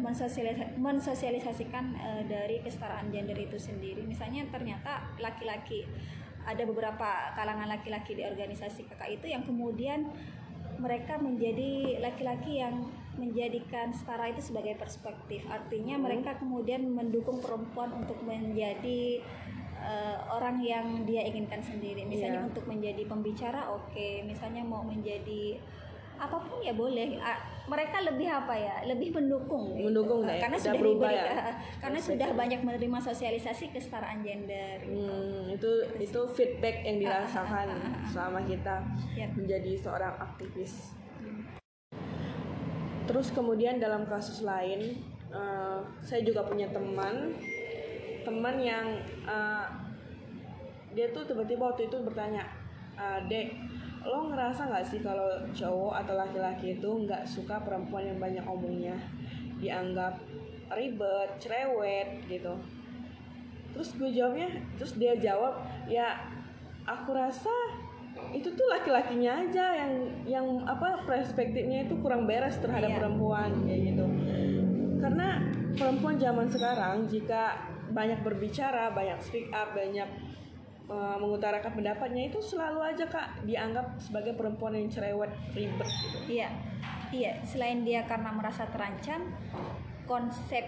mensosialis- 0.02 0.74
mensosialisasikan 0.76 1.94
dari 2.26 2.58
kesetaraan 2.64 3.12
gender 3.14 3.38
itu 3.38 3.54
sendiri. 3.54 4.02
Misalnya 4.02 4.44
ternyata 4.50 5.06
laki-laki 5.22 5.86
ada 6.42 6.64
beberapa 6.66 7.36
kalangan 7.38 7.68
laki-laki 7.70 8.18
di 8.18 8.24
organisasi 8.26 8.88
kakak 8.90 9.20
itu 9.20 9.30
yang 9.30 9.44
kemudian 9.46 10.10
mereka 10.82 11.18
menjadi 11.22 12.02
laki-laki 12.02 12.62
yang 12.62 12.88
menjadikan 13.18 13.90
setara 13.90 14.26
itu 14.26 14.40
sebagai 14.40 14.74
perspektif 14.74 15.42
artinya 15.46 15.98
mereka 15.98 16.38
kemudian 16.38 16.86
mendukung 16.86 17.38
perempuan 17.38 17.92
untuk 17.92 18.16
menjadi 18.22 19.20
eh, 19.78 20.18
orang 20.26 20.58
yang 20.58 20.86
dia 21.02 21.22
inginkan 21.22 21.58
sendiri 21.60 22.02
misalnya 22.02 22.40
Iya. 22.40 22.48
untuk 22.48 22.64
menjadi 22.64 23.02
pembicara 23.04 23.68
oke 23.68 24.24
misalnya 24.24 24.62
mau 24.62 24.82
menjadi 24.82 25.58
apa 26.18 26.34
pun 26.34 26.58
ya 26.58 26.74
boleh 26.74 27.14
Ah, 27.18 27.38
mereka 27.70 28.02
lebih 28.02 28.26
apa 28.26 28.50
ya 28.50 28.82
lebih 28.82 29.14
mendukung 29.14 29.70
gitu. 29.70 29.86
Mendukung 29.86 30.26
ya, 30.26 30.34
karena 30.40 30.56
udah 30.56 30.64
sudah 30.66 30.80
berubah 30.82 31.10
diberi 31.10 31.30
ya. 31.30 31.34
karena 31.84 31.98
sudah 32.02 32.28
banyak 32.34 32.60
menerima 32.60 32.98
sosialisasi 32.98 33.64
kesetaraan 33.70 34.18
gender 34.20 34.82
gitu. 34.82 34.98
Hmm, 35.06 35.46
itu 35.46 35.70
itu 35.94 36.20
feedback 36.28 36.82
yang 36.82 36.98
dirasakan 36.98 37.70
selama 38.10 38.42
kita 38.42 38.82
Ya. 39.14 39.30
menjadi 39.30 39.78
seorang 39.78 40.18
aktivis. 40.18 40.90
Terus 43.08 43.32
kemudian 43.32 43.80
dalam 43.80 44.04
kasus 44.04 44.44
lain, 44.44 45.00
eh, 45.32 45.80
saya 46.04 46.20
juga 46.20 46.44
punya 46.44 46.68
teman, 46.68 47.32
teman 48.22 48.56
yang 48.60 49.00
eh, 49.24 49.66
dia 50.92 51.08
tuh 51.12 51.24
tiba-tiba 51.24 51.72
waktu 51.72 51.88
itu 51.88 51.96
bertanya, 52.04 52.44
"Eh, 53.00 53.20
dek, 53.28 53.48
lo 54.04 54.28
ngerasa 54.28 54.68
nggak 54.68 54.84
sih 54.84 55.00
kalau 55.00 55.40
cowok 55.56 56.04
atau 56.04 56.14
laki-laki 56.16 56.76
itu 56.76 56.90
nggak 57.08 57.24
suka 57.24 57.60
perempuan 57.64 58.04
yang 58.04 58.20
banyak 58.20 58.44
omongnya, 58.44 58.96
dianggap 59.56 60.20
ribet, 60.68 61.30
cerewet 61.40 62.28
gitu." 62.28 62.52
terus 63.78 63.94
gue 63.94 64.10
jawabnya 64.10 64.48
terus 64.74 64.96
dia 64.98 65.14
jawab 65.14 65.60
ya 65.86 66.18
aku 66.82 67.12
rasa 67.12 67.52
itu 68.28 68.48
tuh 68.52 68.66
laki-lakinya 68.68 69.40
aja 69.40 69.64
yang 69.74 69.92
yang 70.24 70.46
apa 70.62 71.02
perspektifnya 71.02 71.88
itu 71.88 71.96
kurang 71.98 72.28
beres 72.28 72.60
terhadap 72.60 72.92
Iya. 72.92 72.98
perempuan 73.00 73.50
kayak 73.64 73.80
gitu 73.88 74.04
karena 74.98 75.28
perempuan 75.72 76.16
zaman 76.18 76.46
sekarang 76.46 77.06
jika 77.06 77.56
banyak 77.88 78.20
berbicara 78.20 78.92
banyak 78.92 79.16
speak 79.22 79.48
up 79.48 79.72
banyak 79.72 80.04
uh, 80.86 81.16
mengutarakan 81.16 81.72
pendapatnya 81.72 82.28
itu 82.28 82.36
selalu 82.38 82.84
aja 82.84 83.08
kak 83.08 83.44
dianggap 83.44 83.96
sebagai 83.96 84.36
perempuan 84.36 84.76
yang 84.76 84.88
cerewet 84.88 85.32
ribet 85.54 85.88
gitu 85.88 86.18
Iya, 86.28 86.48
iya. 87.08 87.32
Selain 87.40 87.80
dia 87.80 88.04
karena 88.04 88.28
merasa 88.28 88.68
terancam, 88.68 89.32
konsep 90.04 90.64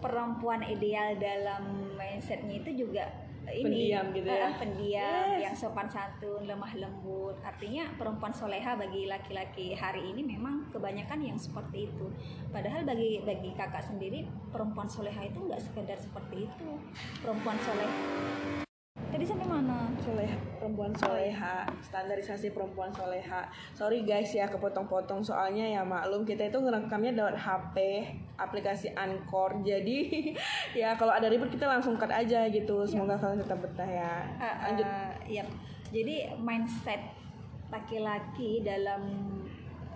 perempuan 0.00 0.64
ideal 0.64 1.14
dalam 1.14 1.94
mindsetnya 1.94 2.58
itu 2.58 2.86
juga 2.86 3.06
ini 3.52 3.90
Pendiam 3.90 4.04
gitu 4.10 4.28
ya. 4.28 4.48
pendiam, 4.54 5.26
Yes. 5.34 5.42
yang 5.44 5.54
sopan 5.56 5.86
santun, 5.86 6.46
lemah 6.46 6.72
lembut. 6.74 7.36
Artinya 7.42 7.90
perempuan 7.98 8.30
soleha 8.30 8.78
bagi 8.78 9.04
laki-laki 9.04 9.74
hari 9.74 10.14
ini 10.14 10.22
memang 10.22 10.70
kebanyakan 10.70 11.20
yang 11.20 11.38
seperti 11.38 11.90
itu. 11.90 12.06
Padahal 12.48 12.86
bagi 12.86 13.20
bagi 13.20 13.50
kakak 13.52 13.82
sendiri 13.82 14.22
perempuan 14.48 14.86
soleha 14.86 15.26
itu 15.26 15.38
nggak 15.42 15.60
sekedar 15.60 15.98
seperti 15.98 16.46
itu. 16.46 16.68
Perempuan 17.20 17.58
soleha. 17.58 18.69
Tadi 19.20 19.36
sampai 19.36 19.52
mana? 19.52 19.84
soleha 20.00 20.32
perempuan 20.56 20.96
soleha. 20.96 21.68
Standarisasi 21.84 22.56
perempuan 22.56 22.88
soleha. 22.88 23.44
Sorry 23.76 24.00
guys 24.00 24.32
ya 24.32 24.48
kepotong-potong 24.48 25.20
soalnya 25.20 25.60
ya 25.60 25.84
maklum. 25.84 26.24
Kita 26.24 26.48
itu 26.48 26.56
ngerekamnya 26.56 27.12
lewat 27.12 27.36
HP 27.36 27.76
aplikasi 28.40 28.96
Anchor. 28.96 29.60
Jadi 29.60 30.32
ya 30.80 30.96
kalau 30.96 31.12
ada 31.12 31.28
ribut 31.28 31.52
kita 31.52 31.68
langsung 31.68 32.00
cut 32.00 32.08
aja 32.08 32.48
gitu. 32.48 32.88
Semoga 32.88 33.20
kalian 33.20 33.44
tetap 33.44 33.60
betah 33.60 33.84
ya. 33.84 34.24
Eh, 34.40 34.56
lanjut. 34.72 34.86
eh, 34.88 35.12
iya. 35.36 35.44
Jadi 35.92 36.16
mindset 36.40 37.04
laki-laki 37.68 38.64
dalam 38.64 39.04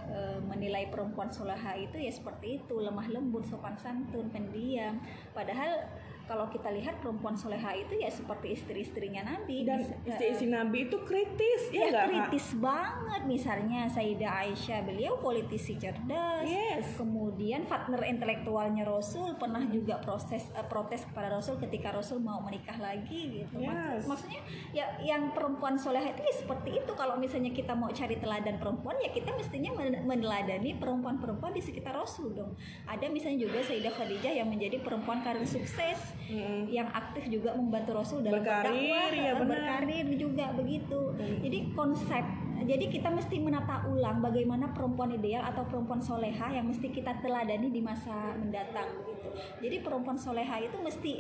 eh, 0.05 0.37
menilai 0.45 0.93
perempuan 0.93 1.33
soleha 1.33 1.73
itu 1.81 1.97
ya 1.97 2.13
seperti 2.13 2.61
itu. 2.61 2.77
Lemah 2.77 3.09
lembut 3.09 3.41
sopan 3.49 3.73
santun 3.81 4.29
pendiam. 4.29 5.01
Padahal 5.33 5.81
kalau 6.25 6.49
kita 6.49 6.73
lihat 6.73 6.99
perempuan 6.99 7.33
soleha 7.33 7.71
itu 7.73 7.95
ya 7.95 8.09
seperti 8.09 8.53
istri-istrinya 8.53 9.23
Nabi. 9.23 9.63
Dan 9.63 9.79
Bis- 9.79 9.93
eh, 9.93 10.09
istri-istri 10.09 10.49
Nabi 10.49 10.89
itu 10.89 10.97
kritis 11.03 11.63
ya 11.69 11.85
ya 11.87 12.03
kritis 12.05 12.57
banget. 12.57 13.23
Misalnya 13.25 13.85
Sayyidah 13.87 14.33
Aisyah 14.43 14.81
beliau 14.83 15.19
politisi 15.19 15.77
cerdas. 15.77 16.45
Yes. 16.45 16.97
kemudian 16.97 17.65
partner 17.65 18.01
intelektualnya 18.05 18.83
Rasul 18.83 19.37
pernah 19.37 19.61
juga 19.67 19.99
proses 19.99 20.49
eh, 20.51 20.65
protes 20.65 21.05
kepada 21.05 21.29
Rasul 21.31 21.57
ketika 21.59 21.91
Rasul 21.91 22.19
mau 22.19 22.41
menikah 22.41 22.77
lagi 22.77 23.43
gitu. 23.43 23.57
Maksud- 23.57 23.73
Yes. 23.95 24.05
maksudnya 24.07 24.41
ya 24.73 24.87
yang 25.01 25.31
perempuan 25.31 25.77
soleh 25.77 26.03
itu 26.03 26.21
ya 26.21 26.35
seperti 26.35 26.79
itu. 26.79 26.93
Kalau 26.95 27.17
misalnya 27.17 27.51
kita 27.51 27.73
mau 27.73 27.91
cari 27.91 28.17
teladan 28.17 28.57
perempuan 28.57 28.97
ya 28.97 29.11
kita 29.11 29.35
mestinya 29.35 29.75
men- 29.75 30.05
meneladani 30.05 30.75
perempuan-perempuan 30.75 31.53
di 31.53 31.61
sekitar 31.61 31.93
Rasul 31.93 32.33
dong. 32.33 32.57
Ada 32.85 33.07
misalnya 33.07 33.45
juga 33.45 33.61
Sayyidah 33.61 33.93
Khadijah 33.93 34.33
yang 34.35 34.49
menjadi 34.49 34.81
perempuan 34.81 35.21
karir 35.21 35.45
sukses 35.45 36.14
Mm-mm. 36.25 36.67
yang 36.67 36.89
aktif 36.89 37.29
juga 37.29 37.53
membantu 37.53 37.93
Rasul 37.93 38.21
dalam 38.21 38.41
Berkarir, 38.41 38.73
berdakwah, 38.73 39.09
ya 39.13 39.33
benar. 39.35 39.47
berkarir 39.47 40.07
juga 40.15 40.47
begitu. 40.51 41.01
Dan- 41.15 41.41
Jadi 41.41 41.59
konsep, 41.71 42.25
jadi 42.63 42.85
kita 42.87 43.09
mesti 43.09 43.37
menata 43.39 43.85
ulang 43.85 44.19
bagaimana 44.19 44.71
perempuan 44.71 45.13
ideal 45.13 45.45
atau 45.45 45.65
perempuan 45.65 46.01
soleha 46.01 46.49
yang 46.51 46.65
mesti 46.65 46.89
kita 46.89 47.21
teladani 47.21 47.69
di 47.69 47.81
masa 47.81 48.33
mendatang 48.35 48.89
begitu. 48.99 49.29
Jadi 49.61 49.77
perempuan 49.81 50.17
soleha 50.17 50.57
itu 50.59 50.77
mesti 50.79 51.13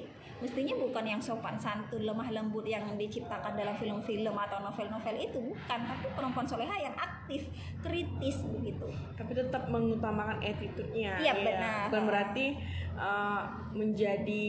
mestinya 0.44 0.76
bukan 0.76 1.04
yang 1.06 1.18
sopan 1.18 1.56
santun, 1.56 2.04
lemah 2.04 2.28
lembut 2.28 2.62
yang 2.62 2.84
diciptakan 2.94 3.56
dalam 3.56 3.72
film-film 3.74 4.36
atau 4.36 4.60
novel-novel 4.60 5.16
itu 5.16 5.40
bukan, 5.40 5.78
tapi 5.80 6.06
perempuan 6.12 6.44
soleha 6.44 6.76
yang 6.76 6.92
aktif, 6.94 7.48
kritis 7.80 8.44
begitu. 8.44 8.84
tapi 9.14 9.32
tetap 9.32 9.64
mengutamakan 9.66 10.36
attitude-nya 10.38 11.16
Iya, 11.16 11.32
ya. 11.32 11.40
benar. 11.40 11.82
bukan 11.88 12.02
berarti 12.04 12.46
uh, 12.94 13.42
menjadi 13.72 14.46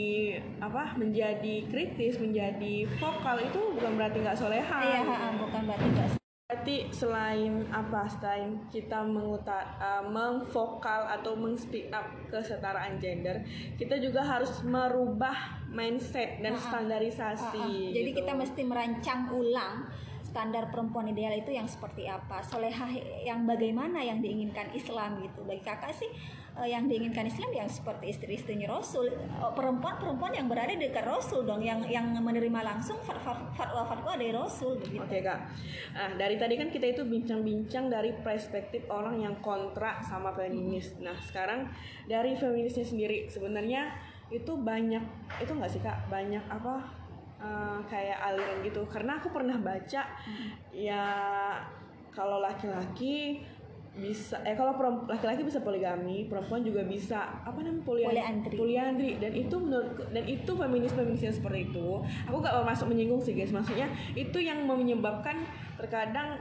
apa 0.60 0.98
menjadi 0.98 1.56
kritis 1.66 2.20
menjadi 2.20 2.84
vokal 2.98 3.40
itu 3.40 3.60
bukan 3.74 3.96
berarti 3.96 4.18
nggak 4.20 4.36
soleha 4.36 4.78
Iya, 4.84 5.00
gitu. 5.02 5.40
bukan 5.40 5.62
berarti 5.64 5.86
enggak 5.88 6.25
Berarti 6.46 6.94
selain 6.94 7.66
apa 7.74 8.06
selain 8.06 8.70
kita 8.70 9.02
mengutar 9.02 9.82
uh, 9.82 10.06
memvokal 10.06 11.10
atau 11.10 11.34
mengspeak 11.34 11.90
up 11.90 12.06
kesetaraan 12.30 13.02
gender, 13.02 13.42
kita 13.82 13.98
juga 13.98 14.22
harus 14.22 14.62
merubah 14.62 15.66
mindset 15.74 16.38
dan 16.46 16.54
Ah, 16.54 16.62
ah. 16.62 16.66
standarisasi. 16.70 17.58
Ah, 17.58 17.66
ah. 17.66 17.90
Jadi 17.90 18.10
gitu. 18.14 18.22
kita 18.22 18.38
mesti 18.38 18.62
merancang 18.62 19.34
ulang 19.34 19.90
standar 20.36 20.68
perempuan 20.68 21.08
ideal 21.08 21.32
itu 21.32 21.56
yang 21.56 21.64
seperti 21.64 22.12
apa, 22.12 22.44
solehah 22.44 22.92
yang 23.24 23.48
bagaimana 23.48 24.04
yang 24.04 24.20
diinginkan 24.20 24.68
Islam 24.76 25.24
gitu. 25.24 25.48
Bagi 25.48 25.64
kakak 25.64 25.96
sih 25.96 26.12
eh, 26.60 26.68
yang 26.76 26.92
diinginkan 26.92 27.24
Islam 27.24 27.56
yang 27.56 27.72
seperti 27.72 28.12
istri-istrinya 28.12 28.68
Rasul, 28.68 29.08
Eh, 29.16 29.52
perempuan-perempuan 29.56 30.36
yang 30.36 30.52
berada 30.52 30.76
di 30.76 30.92
dekat 30.92 31.08
Rasul 31.08 31.48
dong, 31.48 31.64
yang 31.64 31.80
yang 31.88 32.12
menerima 32.20 32.68
langsung 32.68 33.00
fat- 33.00 33.24
fat- 33.24 33.48
fatwa-fatwa 33.56 34.20
dari 34.20 34.36
Rasul 34.36 34.76
begitu. 34.76 35.00
Oke 35.00 35.24
kak, 35.24 35.40
nah 35.96 36.12
dari 36.20 36.36
tadi 36.36 36.60
kan 36.60 36.68
kita 36.68 36.84
itu 36.92 37.08
bincang-bincang 37.08 37.88
dari 37.88 38.12
perspektif 38.20 38.84
orang 38.92 39.24
yang 39.24 39.40
kontra 39.40 40.04
sama 40.04 40.36
feminis. 40.36 41.00
Nah 41.00 41.16
sekarang 41.24 41.72
dari 42.12 42.36
feminisnya 42.36 42.84
sendiri 42.84 43.32
sebenarnya 43.32 43.96
itu 44.34 44.58
banyak 44.58 45.06
itu 45.38 45.52
nggak 45.54 45.70
sih 45.70 45.80
kak 45.80 46.10
banyak 46.10 46.42
apa 46.50 46.95
eh, 47.40 47.80
kayak 47.88 48.18
aliran 48.22 48.60
gitu? 48.64 48.82
Karena 48.88 49.20
aku 49.20 49.30
pernah 49.30 49.58
baca 49.58 50.02
ya 50.72 51.04
kalau 52.12 52.40
laki-laki 52.40 53.44
bisa 53.96 54.36
eh 54.44 54.60
kalau 54.60 54.76
laki-laki 55.08 55.48
bisa 55.48 55.64
poligami 55.64 56.28
perempuan 56.28 56.60
juga 56.68 56.84
bisa 56.84 57.32
apa 57.48 57.64
namanya 57.64 57.80
polian- 57.88 58.12
Poliandri. 58.12 58.56
poliandri 58.60 59.10
dan 59.24 59.32
itu 59.32 59.56
menurut 59.56 59.96
dan 60.12 60.28
itu 60.28 60.52
feminis 60.52 60.92
feminis 60.92 61.24
yang 61.24 61.32
seperti 61.32 61.72
itu 61.72 62.04
aku 62.28 62.44
gak 62.44 62.60
mau 62.60 62.68
masuk 62.68 62.92
menyinggung 62.92 63.24
sih 63.24 63.32
guys 63.32 63.56
maksudnya 63.56 63.88
itu 64.12 64.36
yang 64.44 64.68
menyebabkan 64.68 65.48
terkadang 65.80 66.36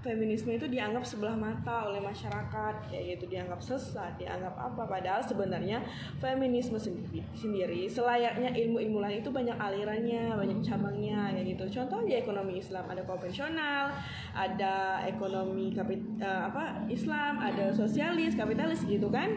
feminisme 0.00 0.54
itu 0.54 0.66
dianggap 0.70 1.02
sebelah 1.02 1.34
mata 1.34 1.90
oleh 1.90 1.98
masyarakat 1.98 2.74
kayak 2.86 3.18
gitu 3.18 3.24
dianggap 3.34 3.58
sesat 3.58 4.14
dianggap 4.18 4.54
apa. 4.54 4.82
Padahal 4.86 5.22
sebenarnya 5.22 5.82
feminisme 6.22 6.78
sendiri, 6.78 7.22
sendiri 7.34 7.90
selayaknya 7.90 8.54
ilmu-ilmu 8.54 9.02
lain 9.02 9.18
itu 9.20 9.30
banyak 9.30 9.58
alirannya 9.58 10.34
banyak 10.34 10.58
cabangnya 10.62 11.34
kayak 11.34 11.46
gitu. 11.56 11.64
Contoh 11.80 12.06
aja 12.06 12.14
ekonomi 12.22 12.62
Islam. 12.62 12.84
Ada 12.88 13.02
konvensional 13.04 13.90
ada 14.32 15.02
ekonomi 15.04 15.74
kapit 15.74 16.00
eh, 16.22 16.42
apa 16.46 16.86
Islam 16.86 17.42
ada 17.42 17.74
sosialis 17.74 18.38
kapitalis 18.38 18.86
gitu 18.86 19.10
kan 19.10 19.28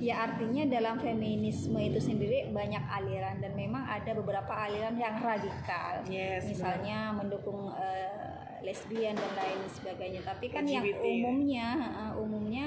Ya 0.00 0.24
artinya 0.24 0.64
dalam 0.64 0.96
feminisme 0.96 1.76
itu 1.76 2.00
sendiri 2.00 2.48
banyak 2.48 2.80
aliran 2.88 3.36
dan 3.44 3.52
memang 3.52 3.84
ada 3.84 4.16
beberapa 4.16 4.48
aliran 4.48 4.96
yang 4.96 5.20
radikal. 5.20 6.00
Yes, 6.08 6.48
Misalnya 6.48 7.12
mendukung 7.12 7.68
eh, 7.76 8.60
lesbian 8.64 9.12
dan 9.12 9.32
lain 9.36 9.60
sebagainya. 9.68 10.24
Tapi 10.24 10.48
kan 10.48 10.64
yang 10.64 10.80
LGBT. 10.84 11.04
umumnya 11.04 11.68
eh, 11.76 12.12
umumnya 12.16 12.66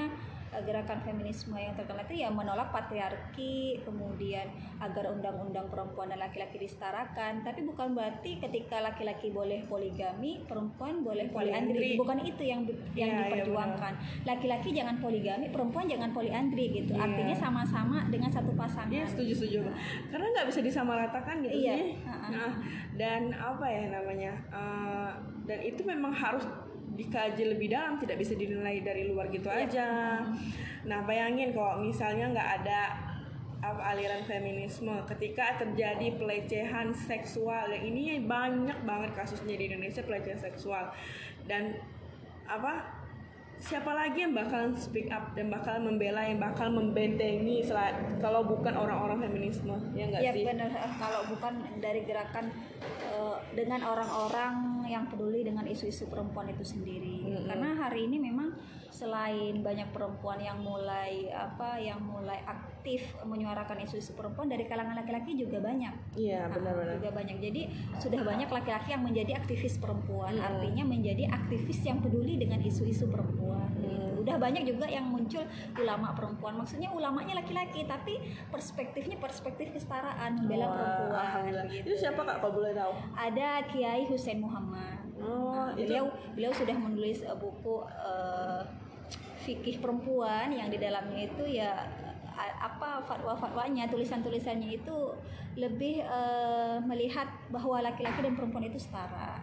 gerakan 0.62 1.02
feminisme 1.02 1.58
yang 1.58 1.74
terkenal 1.74 2.06
itu 2.06 2.22
ya 2.22 2.30
menolak 2.30 2.70
patriarki, 2.70 3.82
kemudian 3.82 4.46
agar 4.78 5.10
undang-undang 5.10 5.66
perempuan 5.66 6.12
dan 6.12 6.22
laki-laki 6.22 6.62
disetarakan. 6.62 7.42
Tapi 7.42 7.66
bukan 7.66 7.98
berarti 7.98 8.38
ketika 8.38 8.78
laki-laki 8.78 9.34
boleh 9.34 9.66
poligami, 9.66 10.44
perempuan 10.46 11.02
boleh 11.02 11.26
poliandri. 11.34 11.98
Bukan 11.98 12.22
itu 12.22 12.42
yang 12.46 12.62
yang 12.94 13.10
Iya, 13.10 13.18
iya, 13.18 13.20
diperjuangkan. 13.26 13.92
Laki-laki 14.24 14.70
jangan 14.70 14.96
poligami, 15.02 15.50
perempuan 15.50 15.90
jangan 15.90 16.14
poliandri 16.14 16.70
gitu. 16.70 16.94
Iya. 16.94 17.02
Artinya 17.10 17.36
sama-sama 17.36 18.06
dengan 18.08 18.30
satu 18.30 18.54
pasangan. 18.54 18.92
Iya 18.94 19.04
setuju 19.10 19.32
setuju 19.34 19.58
karena 20.10 20.26
nggak 20.30 20.46
bisa 20.50 20.60
disamaratakan 20.62 21.36
Iya, 21.44 21.74
sih 21.76 21.90
ha-ha. 22.06 22.28
nah, 22.32 22.52
dan 22.96 23.30
apa 23.34 23.66
ya 23.68 23.84
namanya 23.92 24.32
eh, 24.50 25.10
dan 25.44 25.58
itu 25.60 25.82
memang 25.84 26.12
harus 26.14 26.44
dikaji 26.94 27.50
lebih 27.50 27.74
dalam 27.74 27.98
tidak 27.98 28.22
bisa 28.22 28.38
dinilai 28.38 28.80
dari 28.80 29.10
luar 29.10 29.26
gitu 29.34 29.50
Iya. 29.50 29.66
aja 29.66 29.88
nah 30.86 31.02
bayangin 31.02 31.50
kalau 31.50 31.82
misalnya 31.82 32.30
nggak 32.30 32.50
ada 32.62 32.80
aliran 33.64 34.20
feminisme 34.28 34.92
ketika 35.08 35.56
terjadi 35.56 36.20
pelecehan 36.20 36.92
seksual 36.92 37.72
yang 37.72 37.84
ini 37.88 38.20
banyak 38.22 38.76
banget 38.84 39.10
kasusnya 39.16 39.56
di 39.56 39.72
Indonesia 39.72 40.04
pelecehan 40.04 40.36
seksual 40.36 40.92
dan 41.48 41.72
apa 42.44 42.93
siapa 43.64 43.96
lagi 43.96 44.28
yang 44.28 44.36
bakal 44.36 44.76
speak 44.76 45.08
up 45.08 45.32
dan 45.32 45.48
bakal 45.48 45.80
membela 45.80 46.20
yang 46.20 46.36
bakal 46.36 46.68
membentengi 46.68 47.64
kalau 48.20 48.44
bukan 48.44 48.76
orang-orang 48.76 49.24
feminisme 49.24 49.72
ya 49.96 50.04
nggak 50.12 50.20
Ya 50.20 50.32
sih 50.36 50.44
benar 50.44 50.68
Eh, 50.68 50.92
kalau 51.00 51.20
bukan 51.32 51.64
dari 51.80 52.04
gerakan 52.04 52.52
eh, 52.84 53.36
dengan 53.56 53.80
orang-orang 53.88 54.84
yang 54.84 55.08
peduli 55.08 55.40
dengan 55.48 55.64
isu-isu 55.64 56.12
perempuan 56.12 56.52
itu 56.52 56.60
sendiri. 56.60 57.24
Mm-mm. 57.24 57.48
Karena 57.48 57.72
hari 57.80 58.04
ini 58.04 58.20
memang 58.20 58.52
selain 58.94 59.58
banyak 59.58 59.90
perempuan 59.90 60.38
yang 60.38 60.62
mulai 60.62 61.26
apa 61.28 61.82
yang 61.82 61.98
mulai 61.98 62.38
aktif 62.46 63.02
menyuarakan 63.26 63.82
isu-isu 63.82 64.14
perempuan 64.14 64.46
dari 64.46 64.70
kalangan 64.70 64.94
laki-laki 64.94 65.34
juga 65.34 65.58
banyak. 65.58 66.14
iya 66.14 66.46
Nah, 66.46 66.54
benar-benar 66.54 67.02
juga 67.02 67.10
banyak. 67.10 67.42
Jadi 67.42 67.62
sudah 67.98 68.22
banyak 68.22 68.46
laki-laki 68.46 68.94
yang 68.94 69.02
menjadi 69.02 69.34
aktivis 69.34 69.82
perempuan, 69.82 70.38
Mm. 70.38 70.46
artinya 70.46 70.84
menjadi 70.86 71.26
aktivis 71.26 71.82
yang 71.82 71.98
peduli 71.98 72.38
dengan 72.38 72.62
isu-isu 72.62 73.10
perempuan. 73.10 73.66
Mm. 73.74 73.82
gitu. 73.82 74.22
Udah 74.22 74.36
banyak 74.38 74.62
juga 74.62 74.86
yang 74.86 75.10
muncul 75.10 75.42
ulama 75.74 76.14
perempuan. 76.14 76.54
Maksudnya 76.54 76.94
ulamanya 76.94 77.42
laki-laki, 77.42 77.82
tapi 77.84 78.22
perspektifnya 78.48 79.18
perspektif 79.18 79.74
kesetaraan 79.74 80.38
membela 80.38 80.70
perempuan. 80.70 81.66
gitu. 81.66 81.90
itu 81.90 81.98
siapa 81.98 82.22
kak 82.22 82.38
kalau 82.38 82.62
boleh 82.62 82.70
tahu 82.72 82.92
Ada 83.12 83.66
Kiai 83.66 84.06
Hussein 84.06 84.38
Muhammad. 84.38 85.02
oh 85.18 85.66
Nah, 85.66 85.72
itu 85.74 85.88
beliau 85.88 86.06
beliau 86.36 86.52
sudah 86.52 86.76
menulis 86.76 87.24
eh, 87.24 87.34
buku 87.34 87.74
eh, 87.88 88.62
fikih 89.44 89.78
perempuan 89.78 90.48
yang 90.48 90.72
di 90.72 90.80
dalamnya 90.80 91.28
itu 91.28 91.60
ya 91.60 91.84
apa 92.34 93.04
fatwa-fatwanya 93.06 93.86
tulisan-tulisannya 93.86 94.82
itu 94.82 94.96
lebih 95.54 96.02
eh, 96.02 96.76
melihat 96.82 97.30
bahwa 97.52 97.78
laki-laki 97.78 98.26
dan 98.26 98.34
perempuan 98.34 98.66
itu 98.66 98.80
setara. 98.80 99.38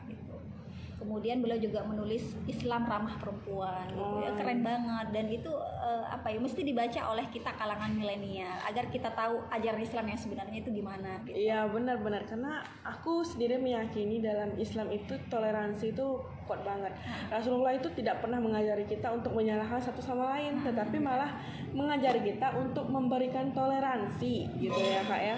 Kemudian 1.01 1.41
beliau 1.41 1.57
juga 1.57 1.81
menulis 1.81 2.37
Islam 2.45 2.85
ramah 2.85 3.17
perempuan 3.17 3.89
gitu 3.89 4.15
ya. 4.21 4.29
Oh. 4.29 4.37
Keren 4.37 4.61
banget 4.61 5.07
dan 5.09 5.25
itu 5.33 5.49
eh, 5.81 6.05
apa 6.05 6.29
ya 6.29 6.37
mesti 6.37 6.61
dibaca 6.61 7.01
oleh 7.09 7.25
kita 7.33 7.49
kalangan 7.57 7.89
milenial 7.97 8.61
agar 8.69 8.85
kita 8.93 9.09
tahu 9.17 9.41
ajaran 9.49 9.81
Islam 9.81 10.05
yang 10.13 10.19
sebenarnya 10.21 10.57
itu 10.61 10.69
gimana 10.69 11.17
gitu. 11.25 11.33
Iya 11.33 11.65
benar-benar 11.73 12.29
karena 12.29 12.61
aku 12.85 13.25
sendiri 13.25 13.57
meyakini 13.57 14.21
dalam 14.21 14.53
Islam 14.61 14.93
itu 14.93 15.17
toleransi 15.25 15.89
itu 15.89 16.07
kuat 16.45 16.61
banget. 16.61 16.93
Rasulullah 17.33 17.73
itu 17.73 17.89
tidak 17.97 18.21
pernah 18.21 18.37
mengajari 18.37 18.85
kita 18.85 19.09
untuk 19.09 19.33
menyalahkan 19.33 19.81
satu 19.81 20.03
sama 20.03 20.37
lain, 20.37 20.61
tetapi 20.61 20.99
malah 21.01 21.33
mengajari 21.71 22.21
kita 22.27 22.53
untuk 22.59 22.91
memberikan 22.91 23.49
toleransi 23.55 24.51
gitu 24.59 24.77
ya 24.77 25.01
kak 25.07 25.21
ya. 25.21 25.37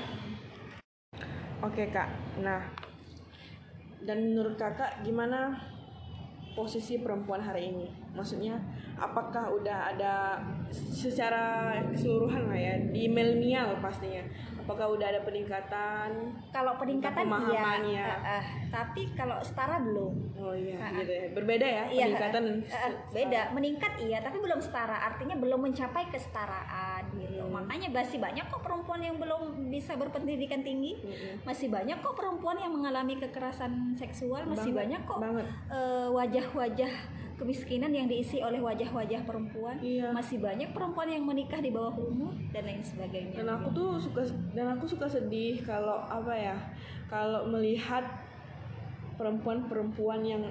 Oke 1.63 1.87
kak, 1.93 2.09
nah 2.43 2.59
dan 4.03 4.35
menurut 4.35 4.55
kakak 4.59 5.03
gimana 5.03 5.55
posisi 6.53 7.01
perempuan 7.01 7.41
hari 7.41 7.73
ini? 7.73 7.87
Maksudnya 8.13 8.61
apakah 8.93 9.49
udah 9.49 9.95
ada 9.95 10.37
secara 10.69 11.73
keseluruhan 11.89 12.45
lah 12.45 12.59
ya 12.59 12.75
di 12.93 13.09
milenial 13.09 13.81
pastinya? 13.81 14.21
Apakah 14.63 14.95
udah 14.95 15.07
ada 15.11 15.21
peningkatan? 15.27 16.09
Kalau 16.55 16.79
peningkatan 16.79 17.27
iya, 17.27 17.27
pemahamannya. 17.27 18.05
eh, 18.07 18.19
eh, 18.39 18.45
tapi 18.71 19.11
kalau 19.11 19.35
setara 19.43 19.83
belum. 19.83 20.13
Oh 20.39 20.55
iya, 20.55 20.79
ah. 20.79 20.95
gitu 20.95 21.11
ya. 21.11 21.25
Berbeda 21.35 21.67
ya 21.67 21.83
Iya, 21.91 22.05
peningkatan. 22.15 22.43
eh, 22.63 22.79
eh, 22.79 22.91
beda. 23.11 23.41
Meningkat 23.51 23.93
iya, 23.99 24.23
tapi 24.23 24.39
belum 24.39 24.63
setara. 24.63 25.03
Artinya 25.03 25.35
belum 25.35 25.59
mencapai 25.67 26.07
kesetaraan 26.07 27.03
gitu. 27.19 27.43
Hmm. 27.43 27.59
Makanya 27.59 27.91
masih 27.91 28.23
banyak 28.23 28.45
kok 28.47 28.63
perempuan 28.63 29.03
yang 29.03 29.19
belum 29.19 29.67
bisa 29.67 29.99
berpendidikan 29.99 30.63
tinggi. 30.63 30.95
Mm-mm. 30.95 31.43
Masih 31.43 31.67
banyak 31.67 31.99
kok 31.99 32.15
perempuan 32.15 32.55
yang 32.55 32.71
mengalami 32.71 33.19
kekerasan 33.19 33.99
seksual. 33.99 34.47
Masih 34.47 34.71
Banget, 34.71 34.79
banyak 34.79 35.01
kok 35.03 35.19
eh, 35.75 36.07
wajah-wajah 36.07 36.93
kemiskinan 37.43 37.91
yang 37.91 38.07
diisi 38.07 38.39
oleh 38.39 38.63
wajah-wajah 38.63 39.27
perempuan. 39.27 39.75
Iya. 39.83 40.15
Masih 40.15 40.39
banyak 40.39 40.71
perempuan 40.71 41.11
yang 41.11 41.27
menikah 41.27 41.59
di 41.59 41.75
bawah 41.75 41.91
umur 41.99 42.31
dan 42.55 42.63
lain 42.63 42.79
sebagainya. 42.79 43.43
Dan 43.43 43.51
aku 43.51 43.67
tuh 43.75 43.89
suka 43.99 44.23
dan 44.55 44.79
aku 44.79 44.87
suka 44.87 45.05
sedih 45.11 45.59
kalau 45.67 45.99
apa 46.07 46.31
ya? 46.31 46.55
Kalau 47.11 47.45
melihat 47.51 48.07
perempuan-perempuan 49.19 50.23
yang 50.23 50.43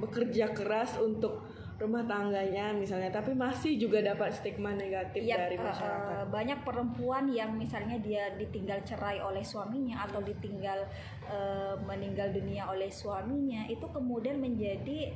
bekerja 0.00 0.52
keras 0.52 0.96
untuk 0.98 1.44
rumah 1.76 2.08
tangganya 2.08 2.72
misalnya 2.72 3.12
tapi 3.12 3.36
masih 3.36 3.76
juga 3.76 4.00
dapat 4.00 4.32
stigma 4.32 4.72
negatif 4.72 5.20
Iya, 5.20 5.44
dari 5.44 5.60
eh, 5.60 5.60
masyarakat. 5.60 6.16
eh, 6.16 6.26
banyak 6.32 6.58
perempuan 6.64 7.24
yang 7.28 7.52
misalnya 7.52 8.00
dia 8.00 8.32
ditinggal 8.32 8.80
cerai 8.80 9.20
oleh 9.20 9.44
suaminya 9.44 10.08
atau 10.08 10.24
ditinggal 10.24 10.88
eh, 11.28 11.76
meninggal 11.84 12.32
dunia 12.32 12.64
oleh 12.72 12.88
suaminya 12.88 13.68
itu 13.68 13.84
kemudian 13.92 14.40
menjadi 14.40 15.12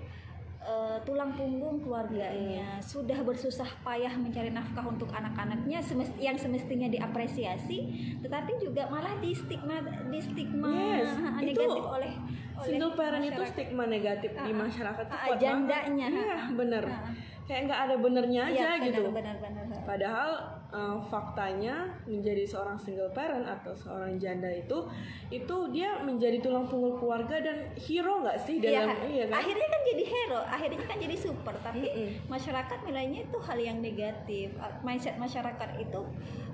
eh, 0.60 0.98
tulang 1.02 1.32
punggung 1.32 1.80
keluarganya 1.80 2.76
sudah 2.78 3.16
bersusah 3.20 3.66
payah 3.80 4.12
mencari 4.12 4.48
nafkah 4.48 4.84
untuk 4.84 5.08
anak-anaknya 5.08 5.80
semest- 5.80 6.16
yang 6.16 6.36
semestinya 6.36 6.86
diapresiasi 6.86 7.78
tetapi 8.20 8.58
juga 8.58 8.84
malah 8.86 9.16
di 9.16 9.32
stigma 9.32 9.80
di 10.06 10.20
stigma 10.20 10.68
Yes, 10.70 11.10
itu 11.40 11.56
negatif 11.56 11.82
oleh 11.82 12.12
oleh 12.12 12.12
Single 12.60 12.92
parent 12.92 13.24
itu 13.24 13.42
stigma 13.46 13.84
negatif 13.86 14.30
di 14.36 14.52
masyarakat 14.52 15.00
tuh 15.02 15.16
Ah, 15.16 15.26
kuat 15.26 15.40
jandanya. 15.40 16.06
banget. 16.06 16.28
Iya, 16.28 16.38
bener. 16.52 16.84
ah. 16.84 17.08
Kayak 17.42 17.60
nggak 17.66 17.80
ada 17.80 17.94
benernya 17.96 18.42
aja 18.44 18.52
Iya, 18.52 18.68
benar, 18.70 18.84
gitu. 18.86 19.02
benar, 19.10 19.36
benar, 19.40 19.64
benar. 19.64 19.82
Padahal 19.82 20.30
eh, 20.70 20.98
faktanya 21.06 21.90
menjadi 22.06 22.46
seorang 22.46 22.78
single 22.78 23.10
parent 23.10 23.44
atau 23.44 23.74
seorang 23.74 24.16
janda 24.16 24.48
itu 24.48 24.86
itu 25.28 25.56
dia 25.70 25.98
menjadi 26.00 26.38
tulang 26.38 26.66
punggung 26.66 26.96
keluarga 26.96 27.38
dan 27.38 27.70
hero 27.76 28.22
nggak 28.22 28.38
sih 28.40 28.56
Iya, 28.58 28.86
dalam 28.86 28.96
iya 29.10 29.24
kan? 29.28 29.38
akhirnya 29.42 29.68
kan 29.68 29.80
jadi 29.84 30.04
hero, 30.06 30.40
akhirnya 30.42 30.84
kan 30.86 30.98
jadi 30.98 31.16
super, 31.16 31.54
tapi 31.60 31.86
Mm-mm. 31.86 32.08
masyarakat 32.26 32.78
nilainya 32.86 33.20
itu 33.26 33.38
hal 33.40 33.58
yang 33.58 33.78
negatif. 33.80 34.54
Uh, 34.56 34.70
Mindset 34.80 35.16
masyarakat 35.16 35.70
itu 35.78 36.00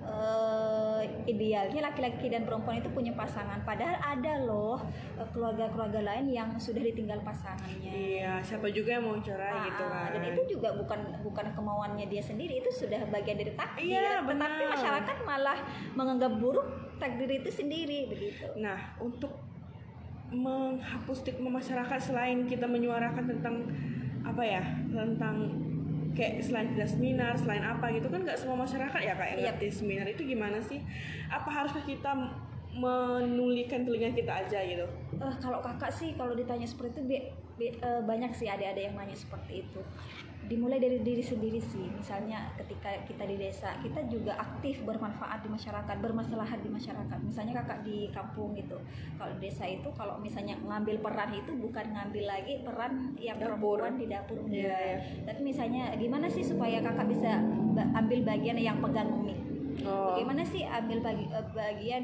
eh, 0.07 1.03
idealnya 1.27 1.91
laki-laki 1.91 2.31
dan 2.31 2.47
perempuan 2.47 2.79
itu 2.79 2.89
punya 2.95 3.13
pasangan, 3.13 3.59
padahal 3.67 3.99
ada 3.99 4.33
loh 4.41 4.79
eh, 5.19 5.29
keluarga-keluarga 5.35 6.01
lain 6.01 6.31
yang 6.31 6.49
sudah 6.57 6.81
ditinggal 6.81 7.19
pasangannya. 7.27 7.91
Iya, 7.91 8.39
siapa 8.41 8.71
juga 8.71 8.97
yang 8.97 9.05
mau 9.11 9.19
cerai 9.19 9.53
Ah, 9.53 9.65
gitu 9.67 9.85
kan. 9.85 10.09
Dan 10.15 10.23
itu 10.31 10.43
juga 10.57 10.69
bukan 10.79 11.01
bukan 11.21 11.47
kemauannya 11.53 12.07
dia 12.07 12.23
sendiri, 12.23 12.63
itu 12.63 12.71
sudah 12.71 13.03
bagian 13.11 13.37
dari 13.37 13.53
takdir. 13.59 13.99
Iya, 13.99 14.23
Tetapi 14.23 14.31
benar. 14.33 14.73
masyarakat 14.73 15.17
malah 15.27 15.59
menganggap 15.99 16.33
buruk 16.39 16.67
takdir 16.97 17.29
itu 17.29 17.51
sendiri 17.53 18.09
begitu. 18.09 18.47
Nah, 18.57 18.97
untuk 19.03 19.35
menghapus 20.27 21.23
stigma 21.23 21.51
masyarakat 21.51 22.01
selain 22.03 22.51
kita 22.51 22.67
menyuarakan 22.67 23.31
tentang 23.31 23.63
apa 24.27 24.43
ya 24.43 24.63
tentang 24.91 25.55
kayak 26.17 26.41
selain 26.41 26.73
seminar 26.83 27.37
selain 27.37 27.61
apa 27.61 27.93
gitu 27.93 28.09
kan 28.09 28.25
nggak 28.25 28.35
semua 28.35 28.57
masyarakat 28.59 28.97
ya 28.99 29.15
kayak 29.15 29.35
Iya. 29.37 29.53
ngerti 29.53 29.69
seminar 29.71 30.07
itu 30.09 30.25
gimana 30.25 30.57
sih 30.59 30.81
apa 31.29 31.47
haruskah 31.47 31.85
kita 31.85 32.11
menulikan 32.77 33.83
telinga 33.83 34.13
kita 34.13 34.33
aja 34.45 34.61
gitu. 34.63 34.87
Eh, 35.17 35.35
kalau 35.41 35.59
kakak 35.59 35.91
sih 35.91 36.13
kalau 36.13 36.33
ditanya 36.33 36.65
seperti 36.65 36.93
itu 36.93 37.03
be- 37.05 37.27
be- 37.57 37.77
eh, 37.77 38.01
banyak 38.01 38.31
sih 38.31 38.47
adik-adik 38.47 38.87
yang 38.87 38.95
nanya 38.95 39.17
seperti 39.17 39.65
itu. 39.65 39.81
Dimulai 40.47 40.79
dari 40.79 41.03
diri 41.03 41.19
sendiri 41.19 41.59
sih. 41.59 41.91
Misalnya 41.91 42.55
ketika 42.55 42.87
kita 43.03 43.27
di 43.27 43.35
desa 43.35 43.75
kita 43.81 44.07
juga 44.07 44.39
aktif 44.39 44.79
bermanfaat 44.85 45.43
di 45.43 45.51
masyarakat 45.51 45.97
bermaslahat 45.99 46.63
di 46.63 46.71
masyarakat. 46.71 47.19
Misalnya 47.19 47.65
kakak 47.65 47.83
di 47.83 48.13
kampung 48.15 48.55
gitu. 48.55 48.79
Kalau 49.17 49.33
di 49.35 49.41
desa 49.43 49.67
itu 49.67 49.89
kalau 49.91 50.21
misalnya 50.21 50.55
ngambil 50.61 51.03
peran 51.03 51.35
itu 51.35 51.51
bukan 51.57 51.91
ngambil 51.91 52.25
lagi 52.31 52.63
peran 52.63 52.93
yang 53.19 53.35
Dapur. 53.37 53.59
perempuan 53.83 53.95
di 53.97 54.07
dapur 54.07 54.39
enggak. 54.39 54.55
iya. 54.55 55.03
tapi 55.27 55.41
misalnya 55.43 55.83
gimana 55.97 56.31
sih 56.31 56.47
supaya 56.47 56.79
kakak 56.79 57.11
bisa 57.11 57.43
ambil 57.75 58.21
bagian 58.23 58.55
yang 58.55 58.79
pegang 58.79 59.11
mic 59.25 59.35
oh. 59.83 60.15
Bagaimana 60.15 60.47
sih 60.47 60.63
ambil 60.63 61.03
bagi, 61.03 61.27
eh, 61.27 61.47
bagian 61.51 62.03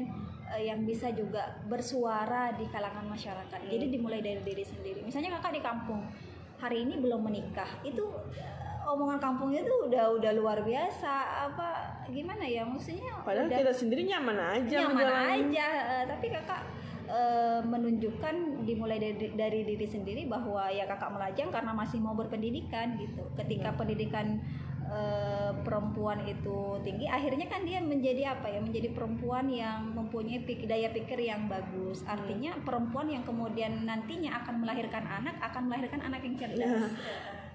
yang 0.59 0.85
bisa 0.85 1.09
juga 1.13 1.57
bersuara 1.65 2.53
di 2.53 2.65
kalangan 2.69 3.05
masyarakat. 3.07 3.59
Jadi 3.69 3.85
dimulai 3.89 4.21
dari 4.21 4.41
diri 4.41 4.65
sendiri. 4.65 4.99
Misalnya 5.01 5.39
kakak 5.39 5.57
di 5.57 5.61
kampung 5.63 6.01
hari 6.61 6.87
ini 6.87 6.95
belum 6.99 7.27
menikah, 7.27 7.67
itu 7.83 8.03
eh, 8.35 8.83
omongan 8.87 9.19
kampungnya 9.19 9.67
tuh 9.67 9.91
udah 9.91 10.15
udah 10.15 10.31
luar 10.35 10.63
biasa. 10.63 11.47
Apa 11.51 11.67
gimana 12.11 12.43
ya 12.43 12.63
maksudnya? 12.63 13.19
padahal 13.23 13.47
udah 13.47 13.59
kita 13.63 13.73
sendiri 13.75 14.01
nyaman 14.07 14.37
aja 14.37 14.77
nyaman 14.83 14.95
menjalani. 14.95 15.35
aja. 15.51 15.67
eh, 15.67 16.03
tapi 16.07 16.25
kakak 16.31 16.61
eh, 17.07 17.59
menunjukkan 17.63 18.35
dimulai 18.63 18.97
dari, 18.99 19.31
dari 19.35 19.59
diri 19.67 19.87
sendiri 19.87 20.27
bahwa 20.27 20.67
ya 20.71 20.87
kakak 20.87 21.11
melajang 21.11 21.49
karena 21.51 21.71
masih 21.75 21.99
mau 21.99 22.15
berpendidikan 22.15 22.95
gitu. 22.99 23.23
Ketika 23.35 23.75
pendidikan 23.75 24.39
eh, 24.93 25.51
perempuan 25.65 26.21
itu 26.29 26.77
tinggi, 26.85 27.09
akhirnya 27.09 27.49
kan 27.49 27.65
dia 27.65 27.81
menjadi 27.81 28.37
apa 28.37 28.45
ya? 28.47 28.59
Menjadi 28.61 28.93
perempuan 28.93 29.49
yang 29.49 29.89
mempunyai 29.91 30.45
pik- 30.45 30.69
daya 30.69 30.93
pikir 30.93 31.17
yang 31.17 31.49
bagus. 31.49 32.05
Artinya 32.05 32.53
perempuan 32.61 33.09
yang 33.09 33.25
kemudian 33.25 33.83
nantinya 33.89 34.45
akan 34.45 34.61
melahirkan 34.61 35.03
anak, 35.03 35.35
akan 35.41 35.65
melahirkan 35.65 35.99
anak 36.05 36.21
yang 36.21 36.35
cerdas. 36.37 36.93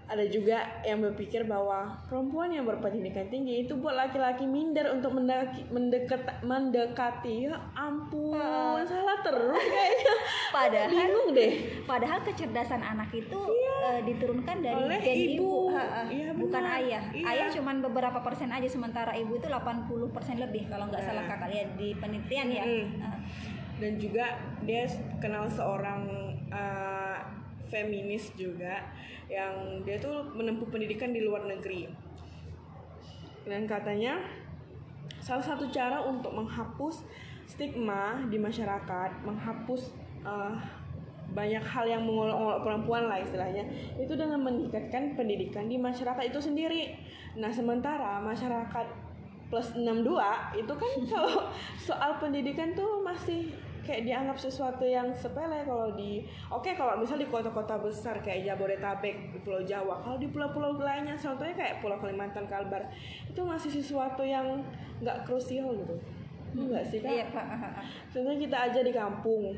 Ada 0.08 0.24
juga 0.24 0.56
yang 0.82 0.98
berpikir 1.00 1.44
bahwa 1.44 1.84
perempuan 2.04 2.48
yang 2.48 2.64
berpendidikan 2.64 3.28
tinggi 3.28 3.62
itu 3.62 3.76
buat 3.76 3.92
laki-laki 3.92 4.42
minder 4.42 4.88
untuk 4.90 5.12
mendaki, 5.12 5.68
mendekat, 5.68 6.24
mendekati 6.40 7.44
ya 7.44 7.52
ampun 7.72 8.32
Ah. 8.32 8.80
salah 8.82 9.20
terus 9.20 9.60
kayaknya 9.60 10.14
Padahal 10.56 10.88
bingung 10.88 11.28
deh 11.30 11.52
Padahal 11.84 12.18
kecerdasan 12.22 12.80
anak 12.80 13.12
itu 13.12 13.36
eh, 13.84 14.00
diturunkan 14.02 14.56
dari 14.58 14.80
Oleh 14.80 14.96
gen 14.98 15.12
ibu. 15.14 15.28
ibu, 15.36 15.52
Ha, 15.70 15.84
ha. 15.84 16.00
Iya, 16.08 16.28
bukan 16.32 16.56
benar. 16.58 16.78
ayah. 16.78 17.02
Iya. 17.12 17.24
Ayah 17.28 17.46
cuman 17.52 17.76
beberapa 17.82 18.18
persen 18.18 18.48
aja 18.48 18.64
sementara 18.66 19.12
ibu 19.12 19.36
itu 19.36 19.44
80 19.44 19.86
persen 20.08 20.36
lebih 20.36 20.66
kalau 20.66 20.88
nggak 20.88 21.04
salah 21.04 21.24
kakak 21.26 21.52
lihat 21.52 21.68
di 21.76 21.92
penelitian 21.94 22.48
ya. 22.48 22.64
Ah, 22.98 23.20
dan 23.76 23.94
juga 23.94 24.24
dia 24.60 24.82
kenal 25.18 25.46
seorang 25.46 26.02
uh, 26.48 26.97
feminis 27.68 28.32
juga 28.34 28.84
yang 29.28 29.84
dia 29.84 30.00
tuh 30.00 30.24
menempuh 30.32 30.68
pendidikan 30.68 31.12
di 31.12 31.24
luar 31.24 31.44
negeri. 31.44 31.88
Dan 33.44 33.68
katanya 33.68 34.20
salah 35.20 35.44
satu 35.44 35.68
cara 35.68 36.00
untuk 36.04 36.32
menghapus 36.32 37.04
stigma 37.48 38.28
di 38.28 38.36
masyarakat 38.36 39.24
menghapus 39.24 39.96
uh, 40.20 40.52
banyak 41.32 41.60
hal 41.60 41.84
yang 41.84 42.04
mengolok-olok 42.04 42.64
perempuan 42.64 43.04
lah 43.08 43.20
istilahnya 43.20 43.64
itu 44.00 44.12
dengan 44.16 44.40
meningkatkan 44.40 45.12
pendidikan 45.16 45.68
di 45.68 45.76
masyarakat 45.76 46.28
itu 46.28 46.40
sendiri. 46.40 46.96
Nah 47.36 47.52
sementara 47.52 48.20
masyarakat 48.20 48.86
plus 49.48 49.76
62 49.76 50.60
itu 50.60 50.72
kan 50.72 50.92
kalau 51.12 51.48
soal 51.80 52.16
pendidikan 52.20 52.72
tuh 52.76 53.00
masih 53.00 53.52
kayak 53.88 54.04
dianggap 54.04 54.36
sesuatu 54.36 54.84
yang 54.84 55.08
sepele 55.16 55.64
kalau 55.64 55.96
di 55.96 56.20
oke 56.52 56.76
kalau 56.76 57.00
misal 57.00 57.16
di 57.16 57.24
kota-kota 57.24 57.80
besar 57.80 58.20
kayak 58.20 58.44
Jabodetabek 58.44 59.32
di 59.32 59.38
Pulau 59.40 59.64
Jawa 59.64 60.04
kalau 60.04 60.20
di 60.20 60.28
pulau-pulau 60.28 60.76
lainnya 60.76 61.16
contohnya 61.16 61.56
kayak 61.56 61.80
Pulau 61.80 61.96
Kalimantan 61.96 62.44
Kalbar 62.44 62.84
itu 63.24 63.40
masih 63.40 63.72
sesuatu 63.72 64.20
yang 64.20 64.60
nggak 65.00 65.24
krusial 65.24 65.72
gitu 65.72 65.96
enggak 66.52 66.84
sih 66.84 67.00
kak 67.00 67.12
Iya, 67.12 67.24
Pak. 67.28 67.46
Contohnya 68.08 68.40
kita 68.40 68.56
aja 68.72 68.80
di 68.80 68.92
kampung. 68.92 69.52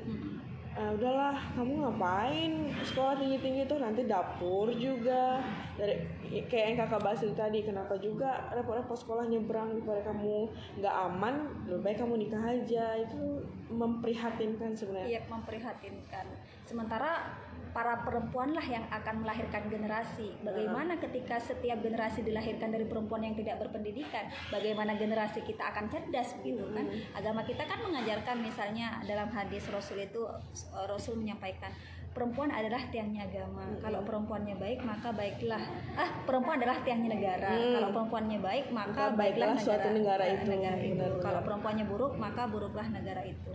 Ah, 0.70 0.94
udahlah 0.94 1.34
kamu 1.58 1.82
ngapain? 1.82 2.70
Sekolah 2.86 3.18
tinggi 3.18 3.42
tinggi 3.42 3.62
tuh 3.66 3.82
nanti 3.82 4.06
dapur 4.06 4.70
juga. 4.70 5.42
Dari 5.74 5.98
kayak 6.46 6.66
yang 6.72 6.78
kakak 6.86 7.02
bahas 7.02 7.20
itu 7.26 7.34
tadi 7.34 7.66
kenapa 7.66 7.98
juga 7.98 8.46
repot-repot 8.54 8.94
sekolah 8.94 9.26
nyebrang 9.26 9.74
daripada 9.74 10.06
kamu 10.06 10.46
nggak 10.78 10.94
aman? 11.10 11.34
Lebih 11.66 11.82
baik 11.82 11.98
kamu 12.06 12.14
nikah 12.22 12.44
aja. 12.54 12.86
Itu 13.02 13.42
memprihatinkan 13.66 14.70
sebenarnya. 14.70 15.18
Iya, 15.18 15.20
memprihatinkan. 15.26 16.26
Sementara 16.62 17.34
para 17.70 18.02
perempuan 18.02 18.52
lah 18.52 18.64
yang 18.64 18.84
akan 18.90 19.22
melahirkan 19.22 19.70
generasi. 19.70 20.34
Bagaimana 20.42 20.98
ketika 20.98 21.38
setiap 21.38 21.80
generasi 21.80 22.26
dilahirkan 22.26 22.70
dari 22.74 22.86
perempuan 22.86 23.22
yang 23.22 23.34
tidak 23.38 23.62
berpendidikan? 23.62 24.26
Bagaimana 24.50 24.98
generasi 24.98 25.42
kita 25.46 25.70
akan 25.70 25.86
cerdas 25.90 26.34
begitu 26.42 26.66
kan? 26.74 26.86
Agama 27.14 27.46
kita 27.46 27.66
kan 27.66 27.80
mengajarkan 27.82 28.42
misalnya 28.42 28.98
dalam 29.06 29.30
hadis 29.30 29.66
Rasul 29.70 30.02
itu 30.02 30.26
eh, 30.26 30.86
Rasul 30.86 31.18
menyampaikan 31.18 31.70
perempuan 32.10 32.50
adalah 32.50 32.82
tiangnya 32.90 33.30
agama. 33.30 33.62
Kalau 33.78 34.02
perempuannya 34.02 34.58
baik 34.58 34.82
maka 34.82 35.14
baiklah. 35.14 35.62
Ah, 35.94 36.10
perempuan 36.26 36.58
adalah 36.58 36.82
tiangnya 36.82 37.14
negara. 37.14 37.54
Hmm. 37.54 37.74
Kalau 37.78 37.88
perempuannya 37.94 38.38
baik 38.42 38.66
Maka 38.74 38.90
maka, 38.90 39.02
baiklah 39.14 39.54
baiklah 39.54 39.62
suatu 39.62 39.88
negara 39.94 40.24
itu. 40.26 40.44
negara 40.50 40.78
itu. 40.82 41.06
Kalau 41.22 41.40
perempuannya 41.46 41.84
buruk 41.86 42.12
maka 42.18 42.42
buruklah 42.50 42.86
negara 42.90 43.22
itu. 43.22 43.52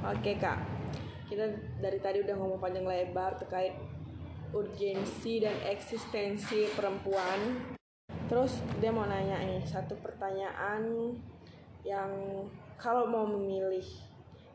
Oke 0.00 0.40
kak, 0.40 0.56
kita 1.30 1.46
dari 1.78 2.02
tadi 2.02 2.26
udah 2.26 2.34
ngomong 2.34 2.58
panjang 2.58 2.82
lebar 2.82 3.38
terkait 3.38 3.78
urgensi 4.50 5.38
dan 5.38 5.54
eksistensi 5.62 6.66
perempuan. 6.74 7.70
Terus 8.26 8.58
dia 8.82 8.90
mau 8.90 9.06
nanya 9.06 9.38
nih 9.46 9.62
satu 9.62 9.94
pertanyaan 10.02 11.14
yang 11.86 12.10
kalau 12.74 13.06
mau 13.06 13.22
memilih, 13.26 13.86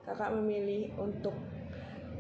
kakak 0.04 0.36
memilih 0.36 0.92
untuk 1.00 1.34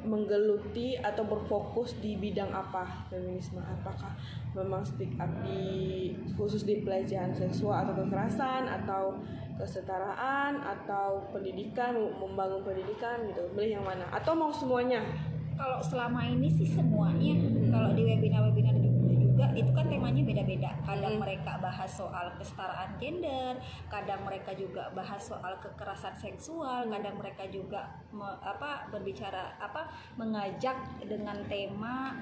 menggeluti 0.05 0.95
atau 1.01 1.25
berfokus 1.25 1.97
di 1.99 2.15
bidang 2.15 2.53
apa 2.53 3.09
feminisme? 3.11 3.59
Apakah 3.59 4.13
memang 4.55 4.85
speak 4.85 5.17
up 5.19 5.27
di 5.43 6.13
khusus 6.37 6.63
di 6.63 6.85
pelecehan 6.85 7.33
seksual 7.33 7.83
atau 7.83 8.05
kekerasan 8.05 8.69
atau 8.69 9.19
kesetaraan 9.55 10.59
atau 10.59 11.23
pendidikan 11.31 11.95
membangun 12.19 12.61
pendidikan 12.61 13.23
gitu. 13.27 13.41
Milih 13.55 13.79
yang 13.79 13.85
mana? 13.85 14.03
Atau 14.11 14.35
mau 14.35 14.51
semuanya? 14.51 15.01
Kalau 15.55 15.79
selama 15.79 16.27
ini 16.27 16.51
sih 16.51 16.67
semuanya. 16.67 17.35
Kalau 17.71 17.95
di 17.95 18.03
webinar-webinar 18.03 18.75
juga 18.75 18.95
itu 19.55 19.71
kan 19.71 19.87
temanya 19.87 20.23
beda-beda. 20.23 20.71
Kadang 20.83 21.15
Hmm. 21.15 21.23
mereka 21.23 21.59
bahas 21.59 21.87
soal 21.87 22.27
kesetaraan 22.35 22.95
gender, 22.99 23.55
kadang 23.87 24.23
mereka 24.23 24.51
juga 24.51 24.91
bahas 24.91 25.19
soal 25.19 25.55
kekerasan 25.59 26.15
seksual, 26.15 26.87
kadang 26.91 27.15
mereka 27.19 27.47
juga 27.47 27.87
me- 28.11 28.39
apa 28.43 28.87
berbicara 28.91 29.55
apa 29.59 29.91
mengajak 30.15 30.75
dengan 31.03 31.39
tema 31.47 32.15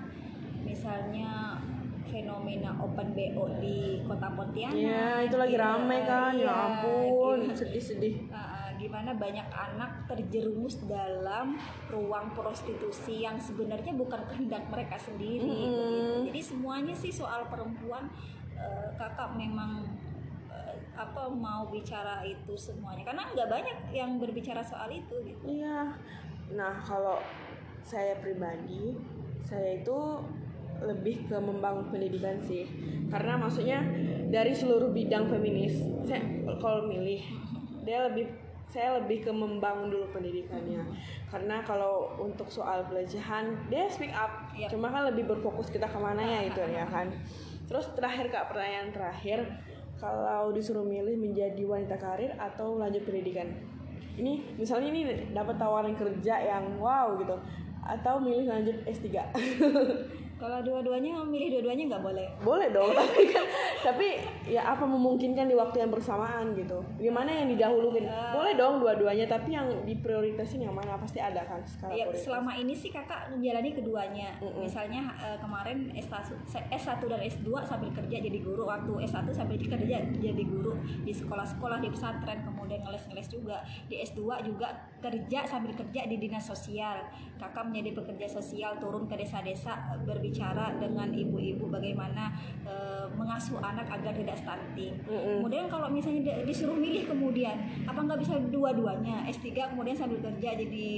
misalnya 0.62 1.58
fenomena 2.06 2.76
open 2.78 3.12
BO 3.12 3.46
di 3.58 3.78
Kota 4.04 4.28
Pontianak. 4.30 4.76
ya 4.76 5.22
itu 5.22 5.36
lagi 5.36 5.54
gitu. 5.54 5.62
rame 5.62 5.98
kan 6.04 6.34
ya 6.34 6.44
Iya, 6.44 6.54
ampun 6.54 7.40
sedih-sedih 7.52 8.16
Uh, 8.28 8.70
gimana 8.76 9.16
banyak 9.16 9.48
anak 9.48 10.04
terjerumus 10.06 10.84
dalam 10.84 11.56
ruang 11.88 12.34
prostitusi 12.34 13.22
yang 13.22 13.38
sebenarnya 13.38 13.94
bukan 13.94 14.20
kehendak 14.26 14.68
mereka 14.68 14.98
sendiri 14.98 15.46
Mm-mm. 15.46 15.72
begitu. 15.72 16.16
jadi 16.28 16.42
semuanya 16.44 16.92
sih 16.94 17.08
soal 17.10 17.48
perempuan 17.48 18.12
uh, 18.54 18.90
kakak 18.94 19.32
memang 19.34 19.88
uh, 20.48 20.76
apa 20.94 21.32
mau 21.32 21.68
bicara 21.68 22.22
itu 22.24 22.54
semuanya 22.54 23.06
karena 23.06 23.24
nggak 23.30 23.48
banyak 23.48 23.78
yang 23.92 24.18
berbicara 24.18 24.60
soal 24.60 24.90
itu 24.90 25.16
gitu 25.24 25.46
Iya. 25.48 25.96
Nah, 26.52 26.76
kalau 26.78 27.18
saya 27.82 28.14
pribadi, 28.16 28.94
saya 29.42 29.80
itu 29.80 30.00
lebih 30.84 31.28
ke 31.28 31.38
membangun 31.40 31.88
pendidikan 31.90 32.38
sih. 32.44 32.68
Karena 33.08 33.40
maksudnya 33.40 33.80
dari 34.30 34.52
seluruh 34.52 34.92
bidang 34.92 35.32
feminis, 35.32 35.80
saya 36.08 36.22
kalau 36.60 36.88
milih 36.88 37.22
dia 37.84 38.08
lebih 38.08 38.28
saya 38.68 38.98
lebih 38.98 39.22
ke 39.22 39.32
membangun 39.32 39.94
dulu 39.94 40.10
pendidikannya. 40.10 40.82
Karena 41.30 41.62
kalau 41.62 42.18
untuk 42.18 42.50
soal 42.50 42.88
pelecehan, 42.90 43.70
dia 43.70 43.86
speak 43.86 44.10
up. 44.18 44.50
Iya. 44.58 44.72
Cuma 44.74 44.90
kan 44.90 45.06
lebih 45.14 45.30
berfokus 45.30 45.70
kita 45.70 45.86
ke 45.86 46.00
mana 46.02 46.26
ya 46.26 46.50
itu 46.50 46.62
ya 46.74 46.88
kan. 46.90 47.12
Terus 47.70 47.94
terakhir 47.94 48.34
kak 48.34 48.50
pertanyaan 48.50 48.90
terakhir, 48.90 49.46
kalau 50.02 50.50
disuruh 50.50 50.84
milih 50.84 51.16
menjadi 51.16 51.62
wanita 51.64 52.02
karir 52.02 52.34
atau 52.36 52.76
lanjut 52.82 53.06
pendidikan, 53.06 53.46
ini 54.18 54.42
misalnya 54.58 54.90
ini 54.90 55.02
dapat 55.34 55.56
tawaran 55.58 55.94
kerja 55.94 56.36
yang 56.42 56.78
wow 56.78 57.14
gitu 57.18 57.38
atau 57.84 58.16
milih 58.22 58.48
lanjut 58.48 58.78
S3 58.88 59.08
Kalau 60.44 60.60
dua-duanya 60.60 61.24
memilih 61.24 61.56
dua-duanya 61.56 61.84
nggak 61.88 62.04
boleh. 62.04 62.28
boleh 62.38 62.68
dong 62.70 62.92
tapi 63.00 63.24
kan 63.26 63.46
tapi 63.80 64.08
ya 64.46 64.62
apa 64.66 64.84
memungkinkan 64.84 65.46
di 65.46 65.56
waktu 65.56 65.80
yang 65.80 65.88
bersamaan 65.88 66.52
gitu 66.52 66.84
gimana 66.98 67.32
yang 67.34 67.48
didahulukan 67.48 68.04
boleh 68.30 68.54
dong 68.54 68.80
dua-duanya 68.80 69.24
tapi 69.24 69.52
yang 69.52 69.64
diprioritasin 69.84 70.60
yang 70.60 70.72
mana 70.72 70.96
pasti 70.96 71.18
ada 71.18 71.40
kan 71.42 71.64
skala 71.64 71.92
Ya, 71.94 72.04
prioritas. 72.06 72.28
selama 72.28 72.52
ini 72.54 72.74
sih 72.74 72.90
kakak 72.90 73.30
menjalani 73.30 73.72
keduanya. 73.72 74.36
Mm-mm. 74.38 74.64
Misalnya 74.64 75.02
eh, 75.18 75.38
kemarin 75.38 75.78
S1, 75.94 76.28
S1 76.70 77.00
dan 77.02 77.22
S2 77.22 77.48
sambil 77.62 77.90
kerja 77.94 78.18
jadi 78.20 78.40
guru, 78.40 78.66
waktu 78.66 78.92
S1 79.06 79.24
sambil 79.30 79.56
kerja 79.56 79.98
jadi 80.04 80.44
guru 80.44 80.74
di 81.00 81.14
sekolah-sekolah 81.14 81.80
di 81.80 81.88
pesantren, 81.88 82.42
kemudian 82.42 82.82
ngeles-ngeles 82.82 83.30
juga. 83.30 83.62
Di 83.86 84.02
S2 84.02 84.20
juga 84.44 84.68
kerja 85.00 85.40
sambil 85.46 85.72
kerja 85.72 86.04
di 86.04 86.18
dinas 86.18 86.44
sosial. 86.44 87.00
Kakak 87.36 87.64
menjadi 87.66 87.94
pekerja 87.94 88.28
sosial 88.32 88.76
turun 88.78 89.06
ke 89.06 89.16
desa-desa 89.16 89.72
eh, 89.90 90.00
berbicara 90.34 90.66
dengan 90.76 91.10
ibu-ibu 91.14 91.70
bagaimana 91.70 92.34
eh, 92.66 93.06
mengasuh 93.14 93.62
anak 93.62 93.86
agar 93.88 94.10
tidak 94.12 94.34
stunting. 94.36 94.98
Mm-mm. 95.04 95.38
Kemudian 95.40 95.70
kalau 95.70 95.88
misalnya 95.88 96.22
di- 96.26 96.50
disuruh 96.50 96.74
milih 96.76 97.06
kemudian 97.06 97.54
apa 97.86 98.00
nggak 98.00 98.18
bisa 98.18 98.42
dua-duanya 98.44 99.30
S3 99.30 99.46
kemudian 99.70 99.94
sambil 99.94 100.18
kerja 100.20 100.58
jadi 100.58 100.90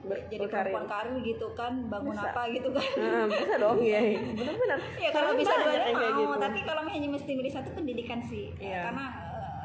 jadi 0.00 0.40
berkarir. 0.40 0.72
perempuan 0.72 0.86
karir 0.88 1.16
gitu 1.20 1.46
kan 1.52 1.72
bangun 1.84 2.16
Bisa. 2.16 2.32
apa 2.32 2.42
gitu 2.48 2.68
kan 2.70 2.86
Nah, 2.96 3.24
bisa 3.28 3.54
dong 3.58 3.76
ya 3.82 4.00
benar-benar 4.38 4.78
ya 4.96 5.10
kalau 5.10 5.32
bisa 5.34 5.52
kayak 5.52 5.92
mau 5.92 6.22
gitu. 6.24 6.36
tapi 6.38 6.58
kalau 6.64 6.80
misalnya 6.80 7.10
mesti 7.12 7.30
milih 7.34 7.52
satu 7.52 7.70
pendidikan 7.74 8.20
sih 8.22 8.48
Iya. 8.56 8.88
karena 8.88 9.04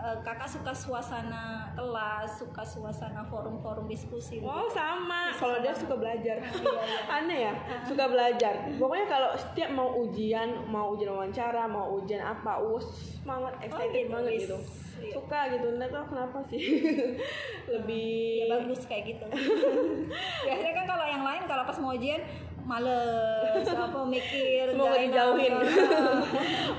eh, 0.04 0.18
kakak 0.20 0.44
suka 0.46 0.70
suasana 0.70 1.72
kelas 1.74 2.28
suka 2.36 2.60
suasana 2.60 3.24
forum-forum 3.24 3.88
diskusi 3.88 4.44
Oh 4.44 4.68
gitu. 4.68 4.76
sama, 4.76 5.32
kalau 5.32 5.58
dia 5.58 5.72
suka 5.72 5.96
belajar, 5.96 6.36
Iya, 6.44 6.60
iya. 6.60 7.00
aneh 7.24 7.40
ya, 7.42 7.54
suka 7.82 8.06
belajar. 8.06 8.54
Pokoknya 8.76 9.08
kalau 9.08 9.32
setiap 9.34 9.72
mau 9.72 9.96
ujian, 9.98 10.68
mau 10.68 10.92
ujian 10.92 11.08
wawancara, 11.10 11.64
mau 11.66 11.96
ujian 11.96 12.20
apa, 12.20 12.60
us 12.60 12.84
semangat, 13.18 13.56
excited 13.64 14.06
gitu, 14.06 14.12
banget 14.12 14.32
gitu, 14.44 14.58
Iya. 15.00 15.14
suka 15.16 15.40
gitu. 15.50 15.68
Nggak 15.74 15.90
tahu 15.90 16.06
kenapa 16.12 16.38
sih, 16.46 16.62
lebih 17.74 18.12
ya 18.44 18.46
bagus 18.52 18.84
kayak 18.84 19.04
gitu 19.10 19.26
biasanya 20.44 20.74
kan 20.76 20.86
kalau 20.86 21.06
yang 21.08 21.24
lain 21.24 21.42
kalau 21.44 21.64
pas 21.64 21.78
mau 21.80 21.96
ujian 21.96 22.20
males 22.64 23.64
apa 23.66 24.00
mikir 24.04 24.72
semoga 24.72 24.96
dijauhin. 24.96 25.52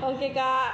Oke 0.01 0.33
kak, 0.33 0.69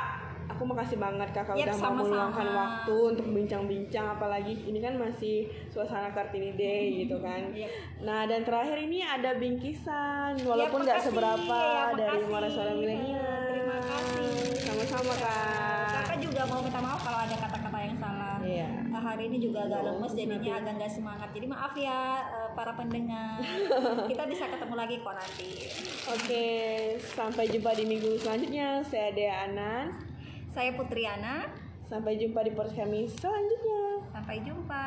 aku 0.62 0.78
makasih 0.78 1.01
banget 1.01 1.30
kakak 1.34 1.57
Yap, 1.57 1.66
udah 1.66 1.74
mau 1.74 1.82
sama-sama. 1.82 2.05
meluangkan 2.05 2.47
waktu 2.53 2.95
untuk 3.18 3.28
bincang-bincang, 3.34 4.05
apalagi 4.14 4.53
ini 4.70 4.78
kan 4.78 4.93
masih 4.93 5.49
suasana 5.74 6.14
Kartini 6.14 6.53
Day 6.53 7.01
gitu 7.01 7.18
kan. 7.18 7.49
Yap. 7.49 7.74
Nah 8.05 8.30
dan 8.30 8.45
terakhir 8.45 8.78
ini 8.78 9.01
ada 9.01 9.41
bingkisan, 9.41 10.38
walaupun 10.45 10.86
nggak 10.86 11.01
makasih. 11.01 11.09
seberapa 11.09 11.57
Ya, 11.57 11.86
dari. 11.97 12.22
Muara 12.30 12.45
Suara 12.45 12.78
Milenial. 12.78 13.26
Terima 13.49 13.78
kasih. 13.82 14.38
Sama-sama 14.62 15.14
kak. 15.18 15.89
Kakak 15.97 16.18
juga 16.22 16.41
mau 16.45 16.62
minta 16.62 16.78
maaf 16.78 17.01
kalau 17.01 17.20
ada 17.26 17.36
kata-kata 17.41 17.78
yang 17.82 17.97
salah. 17.97 18.38
Iya. 18.45 18.70
Nah, 18.93 19.01
hari 19.01 19.24
ini 19.34 19.38
juga 19.41 19.66
agak 19.66 19.82
lemes 19.82 20.14
jadinya 20.14 20.62
agak 20.62 20.74
nggak 20.78 20.93
semangat. 20.93 21.30
Jadi 21.34 21.45
maaf 21.49 21.74
ya 21.74 22.22
eh, 22.22 22.49
para 22.53 22.78
pendengar. 22.78 23.41
Kita 24.14 24.30
bisa 24.30 24.45
ketemu 24.45 24.76
lagi 24.78 24.95
kok 25.01 25.16
nanti. 25.18 25.49
Oke, 26.05 26.45
sampai 27.01 27.49
jumpa 27.49 27.74
di 27.74 27.89
minggu 27.89 28.14
selanjutnya. 28.22 28.86
Saya 28.86 29.09
Dea 29.09 29.49
Anan. 29.49 30.11
Saya 30.52 30.76
Putriana. 30.76 31.47
Sampai 31.88 32.20
jumpa 32.20 32.43
di 32.43 32.52
podcast 32.52 32.84
kami 32.84 33.08
selanjutnya. 33.08 34.04
Sampai 34.12 34.43
jumpa. 34.43 34.84